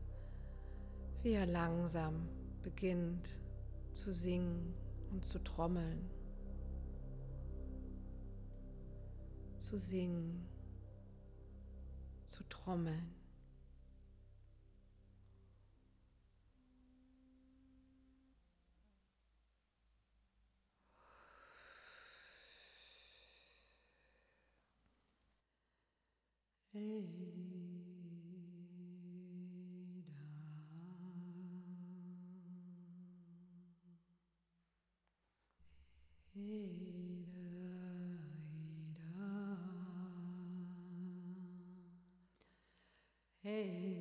[1.22, 2.28] wie er langsam
[2.62, 3.28] beginnt
[3.92, 4.74] zu singen
[5.10, 6.08] und zu trommeln.
[9.58, 10.46] Zu singen,
[12.26, 13.17] zu trommeln.
[43.42, 43.97] Hey.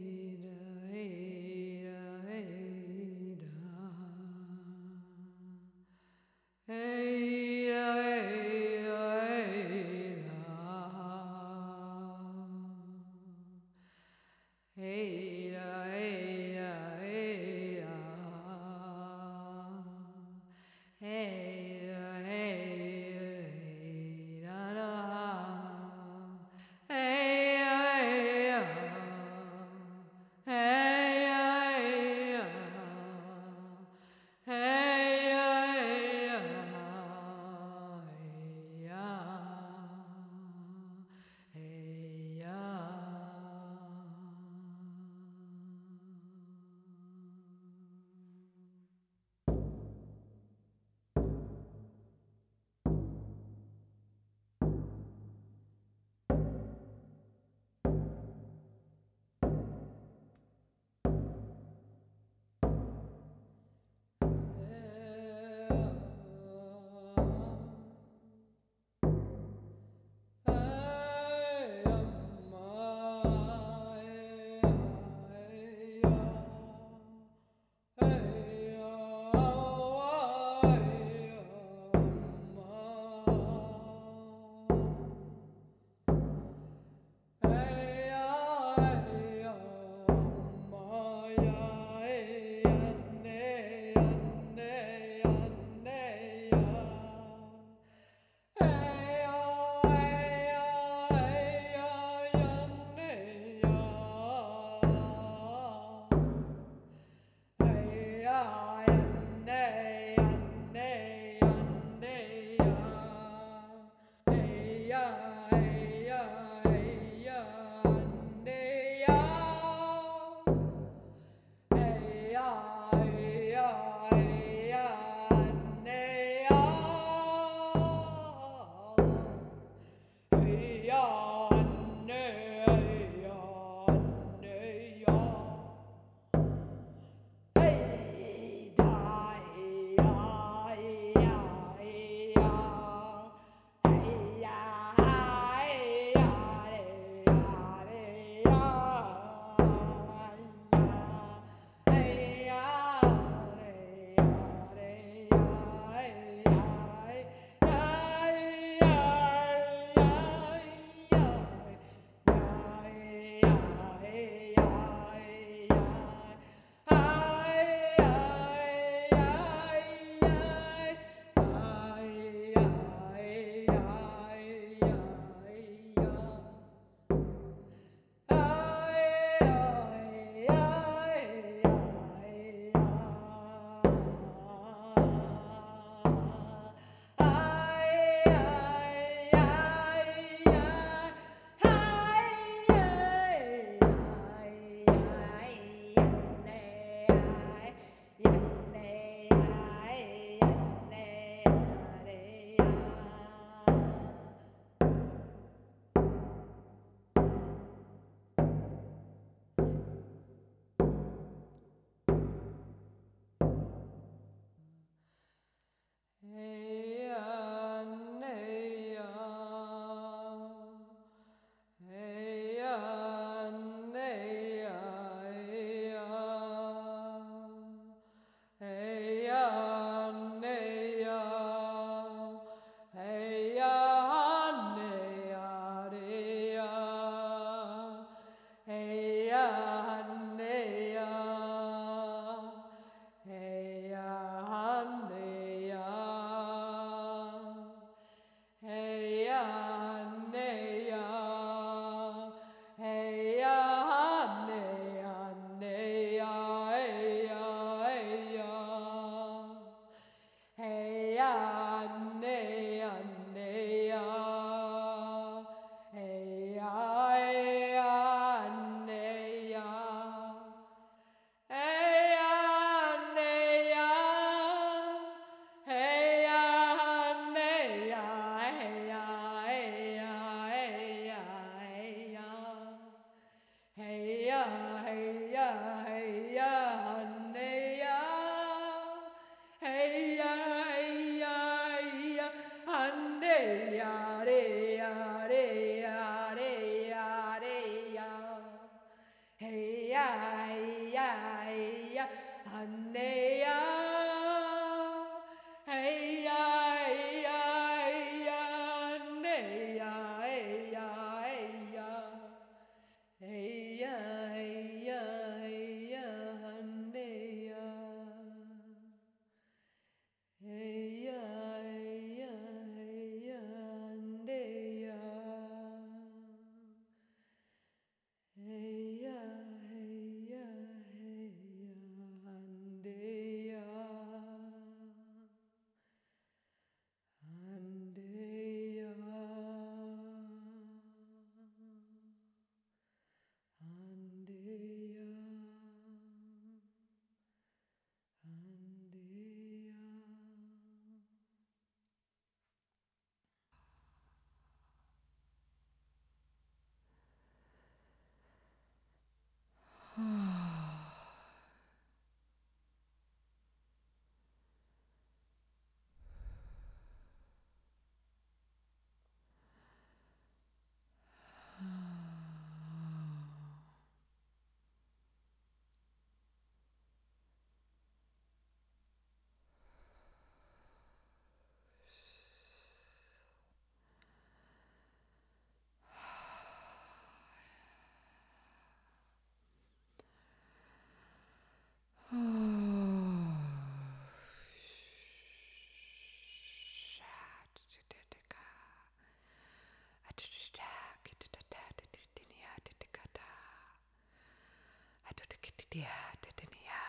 [405.77, 406.81] Dididia, Dididia,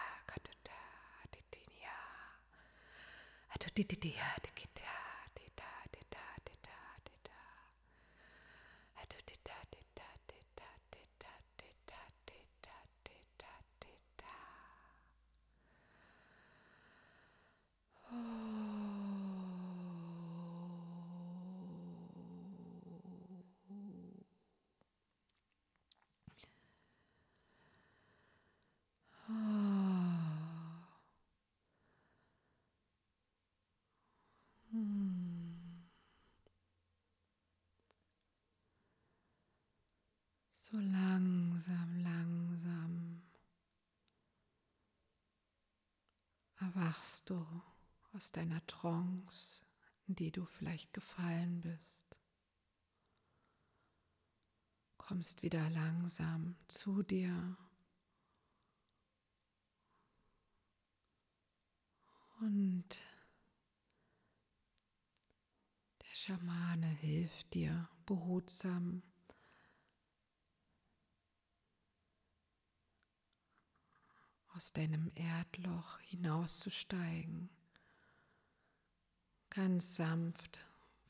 [1.28, 1.92] di dunia.
[3.52, 4.47] Aduh, Dididia, Dididia.
[40.70, 43.22] So langsam, langsam
[46.60, 47.46] erwachst du
[48.12, 49.64] aus deiner Trance,
[50.06, 52.20] in die du vielleicht gefallen bist.
[54.98, 57.56] Kommst wieder langsam zu dir.
[62.40, 62.98] Und
[66.02, 69.02] der Schamane hilft dir behutsam
[74.58, 77.48] aus deinem Erdloch hinauszusteigen.
[79.50, 80.58] Ganz sanft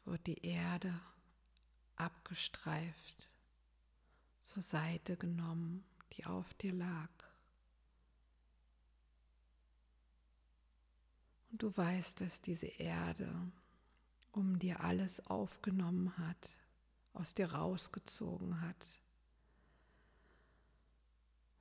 [0.05, 0.93] wird die Erde
[1.97, 3.31] abgestreift,
[4.43, 5.83] zur Seite genommen,
[6.13, 7.09] die auf dir lag.
[11.51, 13.33] Und du weißt, dass diese Erde
[14.31, 16.59] um dir alles aufgenommen hat,
[17.15, 18.87] aus dir rausgezogen hat,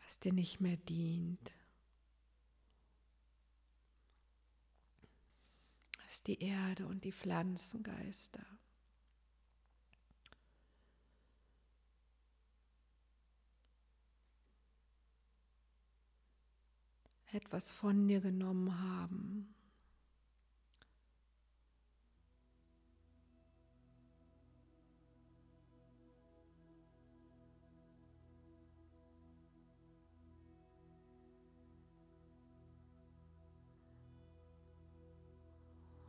[0.03, 1.53] was dir nicht mehr dient.
[6.07, 8.41] Was die Erde und die Pflanzengeister.
[17.33, 19.53] etwas von dir genommen haben.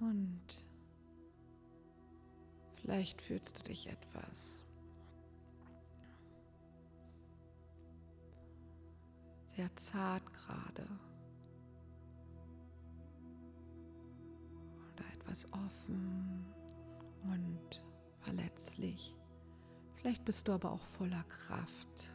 [0.08, 0.64] Und
[2.76, 4.62] vielleicht fühlst du dich etwas
[9.44, 10.86] sehr zart gerade
[14.94, 16.46] oder etwas offen
[17.24, 17.84] und
[18.20, 19.14] verletzlich.
[19.96, 22.14] Vielleicht bist du aber auch voller Kraft,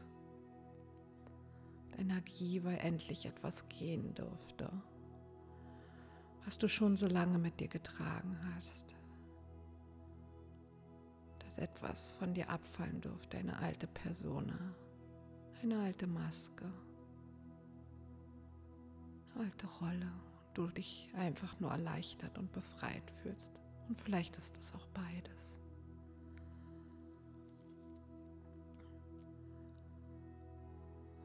[1.99, 4.71] Energie, weil endlich etwas gehen durfte
[6.45, 8.95] was du schon so lange mit dir getragen hast.
[11.39, 14.57] Dass etwas von dir abfallen durfte, eine alte Persona,
[15.61, 16.65] eine alte Maske,
[19.33, 20.11] eine alte Rolle.
[20.53, 23.59] Du dich einfach nur erleichtert und befreit fühlst.
[23.87, 25.59] Und vielleicht ist es auch beides.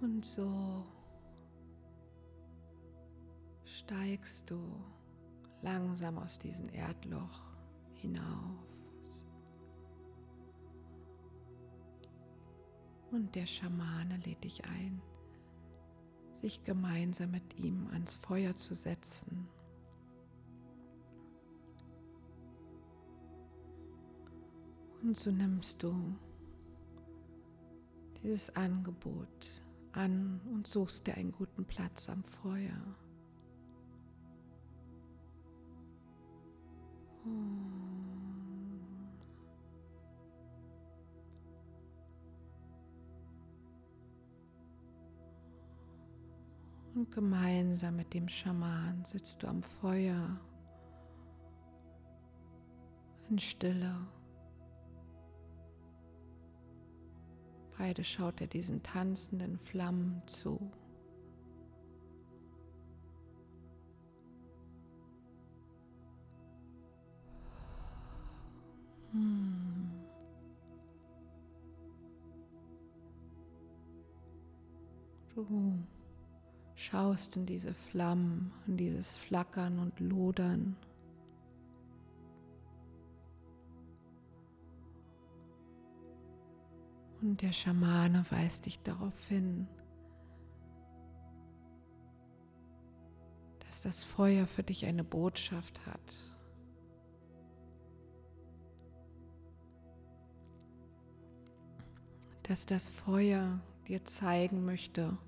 [0.00, 0.86] Und so
[3.64, 4.58] steigst du
[5.62, 7.40] langsam aus diesem Erdloch
[7.94, 8.68] hinauf.
[13.10, 15.00] Und der Schamane lädt dich ein,
[16.30, 19.48] sich gemeinsam mit ihm ans Feuer zu setzen.
[25.02, 25.94] Und so nimmst du
[28.22, 32.94] dieses Angebot an und suchst dir einen guten Platz am Feuer.
[46.94, 50.40] Und gemeinsam mit dem Schaman sitzt du am Feuer
[53.30, 53.94] in Stille.
[57.78, 60.72] Beide schaut er diesen tanzenden Flammen zu.
[75.34, 75.78] Du
[76.74, 80.76] schaust in diese Flammen, in dieses Flackern und Lodern.
[87.20, 89.68] Und der Schamane weist dich darauf hin,
[93.60, 96.37] dass das Feuer für dich eine Botschaft hat.
[102.48, 105.18] Dass das Feuer dir zeigen möchte,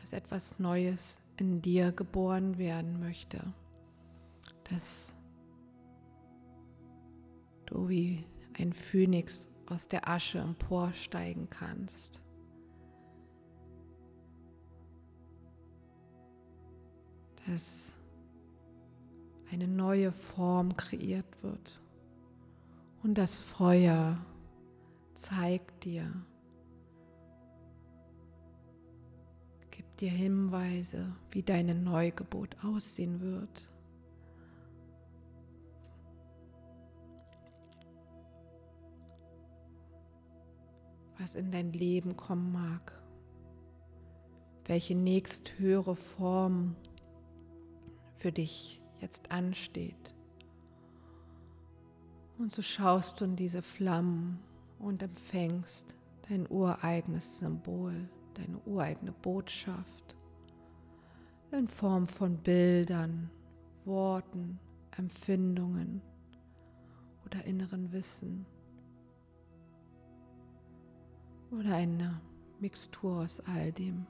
[0.00, 3.40] dass etwas Neues in dir geboren werden möchte,
[4.64, 5.14] dass
[7.66, 8.24] du wie
[8.58, 12.20] ein Phönix aus der Asche emporsteigen kannst.
[17.46, 17.94] Dass
[19.52, 21.80] eine neue Form kreiert wird
[23.04, 24.18] und das Feuer
[25.18, 26.10] zeigt dir,
[30.00, 33.70] dir Hinweise, wie deine Neugeburt aussehen wird.
[41.18, 42.92] Was in dein Leben kommen mag,
[44.66, 46.76] welche nächsthöhere Form
[48.18, 50.14] für dich jetzt ansteht.
[52.38, 54.38] Und so schaust du in diese Flammen
[54.78, 55.94] und empfängst
[56.28, 58.08] dein ureigenes Symbol
[58.38, 60.16] deine ureigene Botschaft
[61.50, 63.30] in Form von Bildern,
[63.84, 64.58] Worten,
[64.96, 66.02] Empfindungen
[67.24, 68.46] oder inneren Wissen
[71.50, 72.20] oder eine
[72.60, 74.06] Mixtur aus all dem.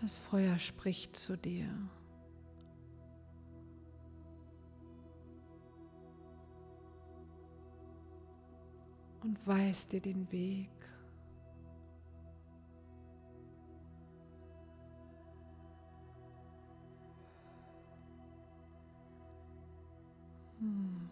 [0.00, 1.68] Das Feuer spricht zu dir.
[9.22, 10.70] Und weist dir den Weg.
[20.60, 21.08] Hm.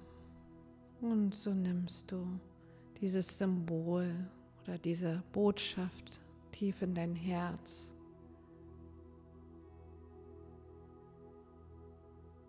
[1.00, 2.26] Und so nimmst du
[3.00, 4.14] dieses Symbol
[4.62, 6.20] oder diese Botschaft
[6.52, 7.92] tief in dein Herz.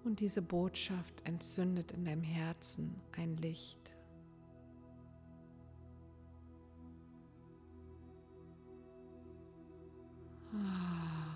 [0.03, 3.96] Und diese Botschaft entzündet in deinem Herzen ein Licht.
[10.59, 11.23] Ah.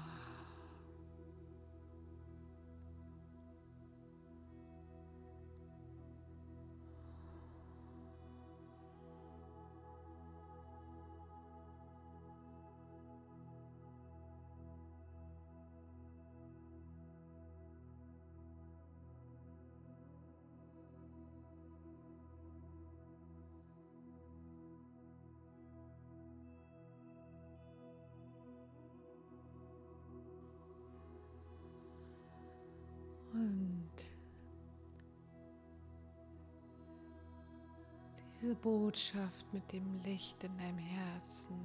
[38.41, 41.55] diese Botschaft mit dem Licht in deinem Herzen.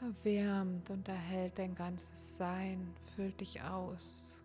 [0.00, 4.44] Erwärmt und erhält dein ganzes Sein, füllt dich aus.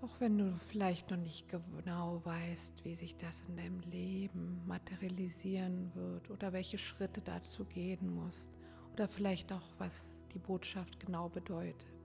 [0.00, 5.90] Auch wenn du vielleicht noch nicht genau weißt, wie sich das in deinem Leben materialisieren
[5.94, 8.50] wird oder welche Schritte dazu gehen musst
[8.92, 11.95] oder vielleicht auch, was die Botschaft genau bedeutet.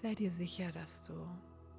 [0.00, 1.14] Sei dir sicher, dass du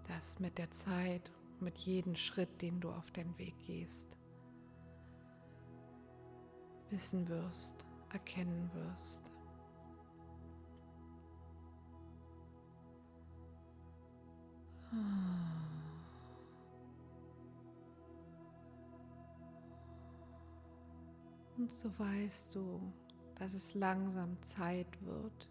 [0.09, 4.17] das mit der Zeit, mit jedem Schritt, den du auf den Weg gehst,
[6.89, 9.31] wissen wirst, erkennen wirst.
[21.55, 22.81] Und so weißt du,
[23.35, 25.49] dass es langsam Zeit wird,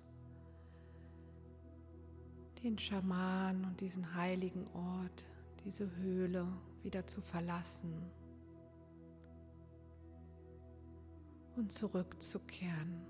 [2.62, 5.26] den Schaman und diesen heiligen Ort,
[5.64, 6.46] diese Höhle
[6.82, 8.10] wieder zu verlassen
[11.56, 13.06] und zurückzukehren.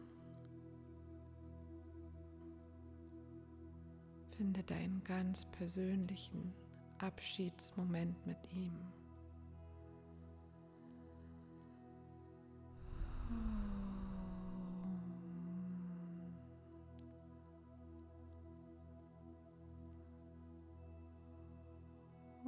[4.36, 6.54] Finde deinen ganz persönlichen
[6.98, 8.72] Abschiedsmoment mit ihm.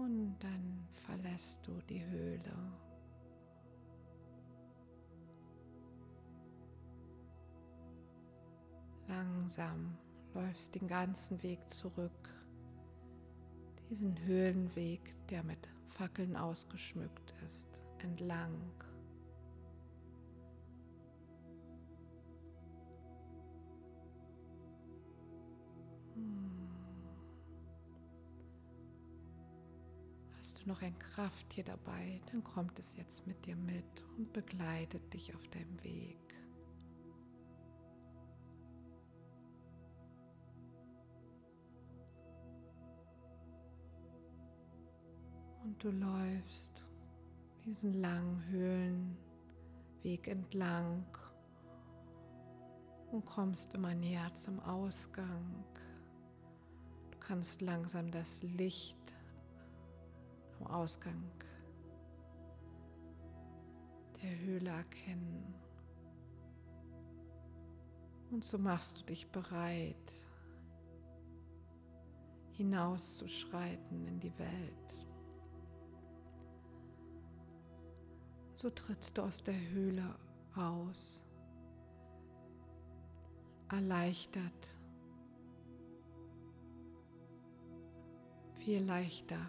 [0.03, 2.73] Und dann verlässt du die Höhle.
[9.07, 9.99] Langsam
[10.33, 12.31] läufst den ganzen Weg zurück.
[13.91, 18.73] Diesen Höhlenweg, der mit Fackeln ausgeschmückt ist, entlang.
[30.71, 35.49] Noch ein Krafttier dabei, dann kommt es jetzt mit dir mit und begleitet dich auf
[35.49, 36.17] deinem Weg.
[45.65, 46.85] Und du läufst
[47.65, 51.05] diesen langen Höhlenweg entlang
[53.11, 55.65] und kommst immer näher zum Ausgang.
[57.11, 58.97] Du kannst langsam das Licht
[60.61, 61.31] am Ausgang
[64.23, 65.55] der Höhle erkennen.
[68.31, 70.13] Und so machst du dich bereit,
[72.53, 75.07] hinauszuschreiten in die Welt.
[78.55, 80.15] So trittst du aus der Höhle
[80.55, 81.25] aus,
[83.71, 84.69] erleichtert,
[88.59, 89.41] viel leichter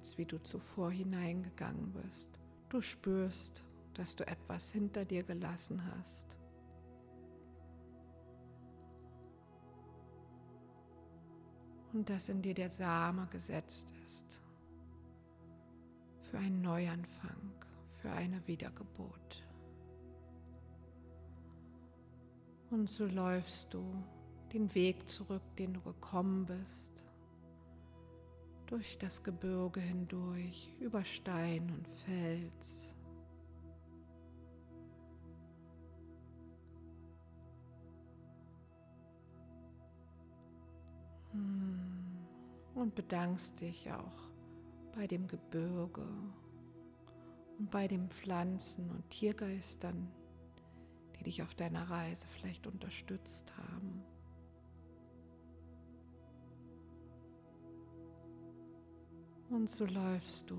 [0.00, 2.30] als wie du zuvor hineingegangen bist.
[2.70, 6.38] Du spürst, dass du etwas hinter dir gelassen hast.
[11.92, 14.42] Und dass in dir der Same gesetzt ist
[16.30, 17.52] für einen Neuanfang,
[17.96, 19.46] für eine Wiedergeburt.
[22.70, 23.84] Und so läufst du
[24.52, 27.04] den Weg zurück, den du gekommen bist
[28.70, 32.94] durch das Gebirge hindurch, über Stein und Fels.
[41.32, 42.16] Hm.
[42.76, 44.30] Und bedankst dich auch
[44.94, 46.06] bei dem Gebirge
[47.58, 50.08] und bei den Pflanzen und Tiergeistern,
[51.18, 54.04] die dich auf deiner Reise vielleicht unterstützt haben.
[59.50, 60.56] Und so läufst du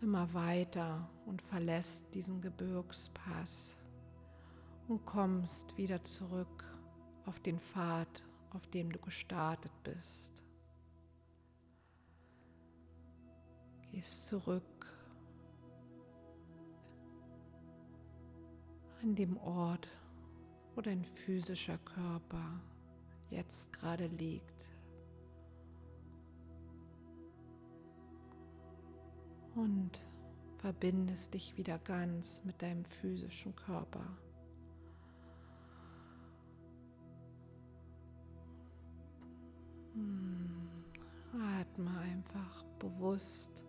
[0.00, 3.76] immer weiter und verlässt diesen Gebirgspass
[4.88, 6.64] und kommst wieder zurück
[7.24, 10.44] auf den Pfad, auf dem du gestartet bist.
[13.92, 14.86] Gehst zurück
[19.02, 19.88] an dem Ort,
[20.74, 22.60] wo dein physischer Körper
[23.30, 24.71] jetzt gerade liegt.
[29.54, 30.06] Und
[30.58, 34.06] verbindest dich wieder ganz mit deinem physischen Körper.
[39.94, 40.68] Hm,
[41.60, 43.64] atme einfach bewusst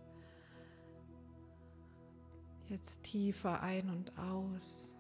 [2.74, 4.98] jetzt tiefer ein und aus.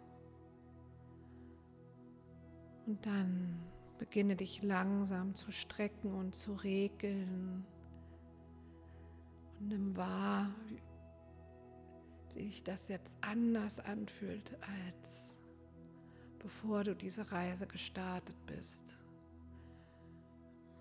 [2.85, 3.59] Und dann
[3.97, 7.65] beginne dich langsam zu strecken und zu regeln
[9.59, 10.49] und nimm wahr,
[12.35, 15.37] wie sich das jetzt anders anfühlt, als
[16.39, 18.97] bevor du diese Reise gestartet bist.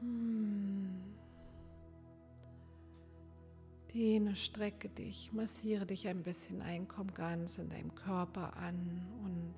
[0.01, 1.13] Hm.
[3.95, 9.55] Dehne, strecke dich, massiere dich ein bisschen ein, komm ganz in deinem Körper an und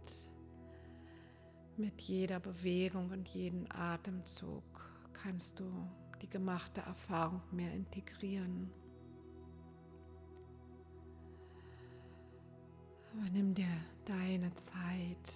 [1.77, 4.63] mit jeder Bewegung und jedem Atemzug
[5.13, 5.89] kannst du
[6.21, 8.71] die gemachte Erfahrung mehr integrieren.
[13.33, 13.67] Nimm dir
[14.05, 15.33] deine Zeit,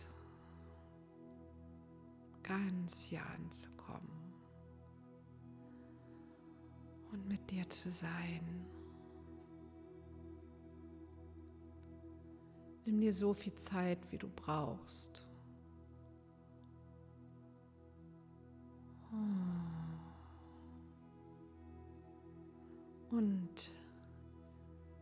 [2.45, 4.33] ganz hier anzukommen
[7.11, 8.65] und mit dir zu sein.
[12.85, 15.27] Nimm dir so viel Zeit, wie du brauchst.
[23.11, 23.71] Und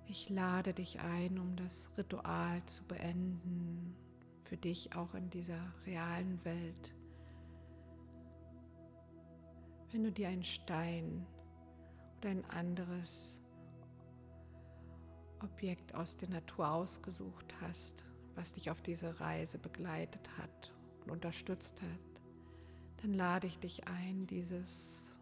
[0.08, 3.96] ich lade dich ein, um das Ritual zu beenden,
[4.44, 6.94] für dich auch in dieser realen Welt.
[9.90, 11.26] Wenn du dir einen Stein
[12.18, 13.40] oder ein anderes
[15.42, 18.04] Objekt aus der Natur ausgesucht hast,
[18.34, 20.72] was dich auf diese Reise begleitet hat
[21.04, 22.22] und unterstützt hat,
[23.02, 25.18] dann lade ich dich ein, dieses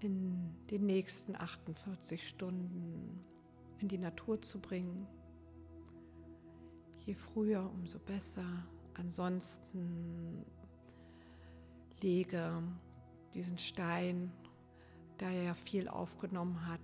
[0.00, 3.24] in den nächsten 48 Stunden
[3.84, 5.06] in die Natur zu bringen.
[7.04, 8.46] Je früher, umso besser.
[8.94, 10.42] Ansonsten
[12.00, 12.62] lege
[13.34, 14.32] diesen Stein,
[15.18, 16.80] da er ja viel aufgenommen hat,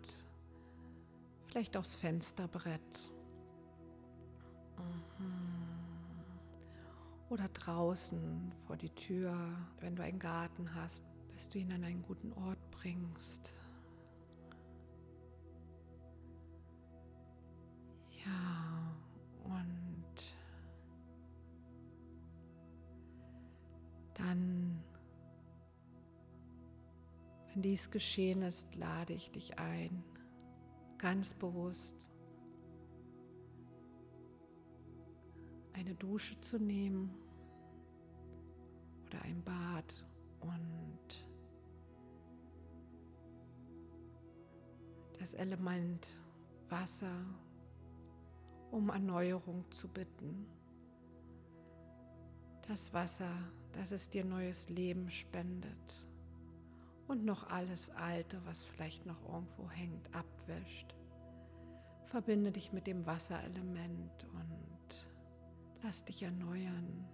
[1.47, 3.13] vielleicht aufs Fensterbrett.
[4.77, 5.41] Mhm.
[7.31, 9.35] Oder draußen vor die Tür,
[9.79, 13.55] wenn du einen Garten hast, bis du ihn an einen guten Ort bringst.
[18.31, 18.95] Ja,
[19.45, 20.35] und
[24.15, 24.83] dann,
[27.49, 30.05] wenn dies geschehen ist, lade ich dich ein,
[30.99, 32.11] ganz bewusst
[35.73, 37.11] eine Dusche zu nehmen
[39.07, 40.05] oder ein Bad
[40.41, 41.29] und
[45.19, 46.17] das Element
[46.69, 47.25] Wasser
[48.71, 50.47] um Erneuerung zu bitten.
[52.69, 53.31] Das Wasser,
[53.73, 56.07] das es dir neues Leben spendet
[57.09, 60.95] und noch alles Alte, was vielleicht noch irgendwo hängt, abwäscht.
[62.05, 65.09] Verbinde dich mit dem Wasserelement und
[65.83, 67.09] lass dich erneuern.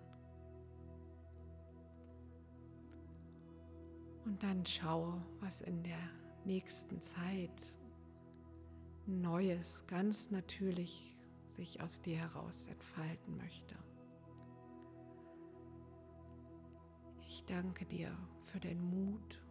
[4.27, 6.11] Und dann schaue, was in der
[6.45, 7.63] nächsten Zeit
[9.07, 11.16] Neues, ganz natürlich
[11.57, 13.75] sich aus dir heraus entfalten möchte.
[17.21, 19.43] Ich danke dir für den Mut,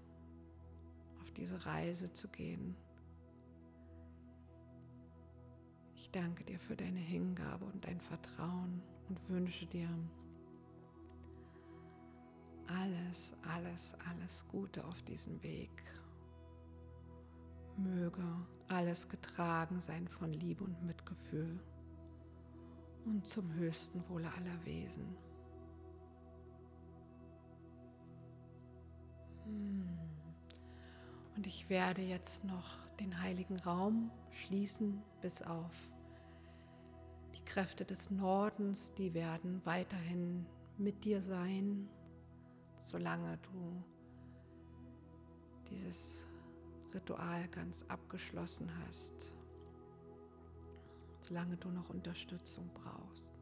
[1.19, 2.76] auf diese Reise zu gehen.
[5.95, 9.90] Ich danke dir für deine Hingabe und dein Vertrauen und wünsche dir
[12.68, 15.84] alles, alles, alles Gute auf diesem Weg.
[17.77, 18.23] Möge
[18.68, 21.60] alles getragen sein von Liebe und Mitgefühl
[23.06, 25.15] und zum höchsten Wohle aller Wesen.
[29.45, 29.88] Hm.
[31.36, 35.91] Und ich werde jetzt noch den heiligen Raum schließen bis auf
[37.36, 40.45] die Kräfte des Nordens, die werden weiterhin
[40.77, 41.90] mit dir sein,
[42.77, 43.84] solange du
[45.69, 46.27] dieses
[46.94, 49.36] Ritual ganz abgeschlossen hast
[51.26, 53.34] solange du noch Unterstützung brauchst.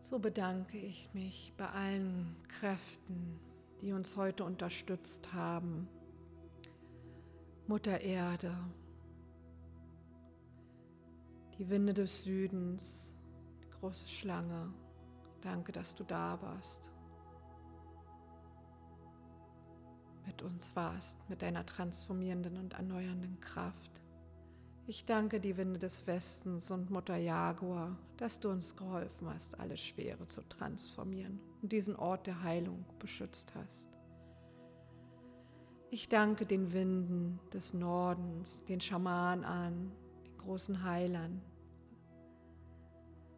[0.00, 3.40] So bedanke ich mich bei allen Kräften,
[3.80, 5.88] die uns heute unterstützt haben.
[7.66, 8.52] Mutter Erde,
[11.56, 13.16] die Winde des Südens,
[13.62, 14.74] die große Schlange,
[15.40, 16.90] danke, dass du da warst.
[20.26, 24.01] Mit uns warst, mit deiner transformierenden und erneuernden Kraft.
[24.88, 29.76] Ich danke die Winde des Westens und Mutter Jaguar, dass du uns geholfen hast, alle
[29.76, 33.88] Schwere zu transformieren und diesen Ort der Heilung beschützt hast.
[35.90, 39.92] Ich danke den Winden des Nordens, den Schamanen an,
[40.24, 41.40] den großen Heilern,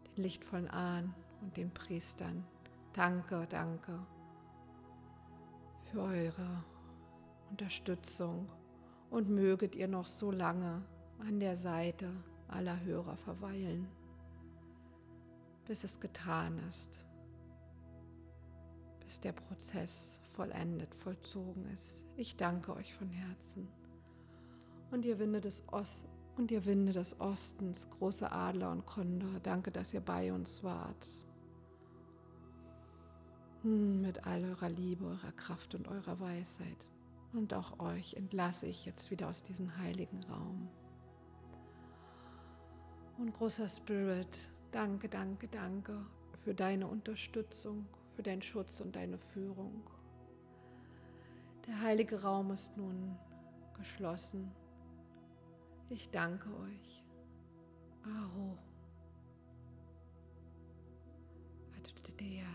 [0.06, 2.42] den lichtvollen Ahnen und den Priestern.
[2.94, 3.98] Danke, danke
[5.90, 6.64] für eure
[7.50, 8.48] Unterstützung
[9.10, 10.82] und möget ihr noch so lange
[11.26, 12.10] an der Seite
[12.48, 13.88] aller Hörer verweilen,
[15.66, 17.06] bis es getan ist,
[19.00, 22.04] bis der Prozess vollendet, vollzogen ist.
[22.16, 23.68] Ich danke euch von Herzen.
[24.90, 26.06] Und ihr Winde des Ost
[26.36, 31.08] und ihr Winde des Ostens, große Adler und Kondor, danke, dass ihr bei uns wart.
[33.62, 36.90] Hm, mit all eurer Liebe, eurer Kraft und eurer Weisheit.
[37.32, 40.68] Und auch euch entlasse ich jetzt wieder aus diesem heiligen Raum.
[43.18, 46.04] Und großer Spirit, danke, danke, danke
[46.42, 49.82] für deine Unterstützung, für deinen Schutz und deine Führung.
[51.66, 53.16] Der heilige Raum ist nun
[53.76, 54.52] geschlossen.
[55.88, 57.04] Ich danke euch.
[58.04, 58.58] Aho.
[61.76, 62.46] Adudea,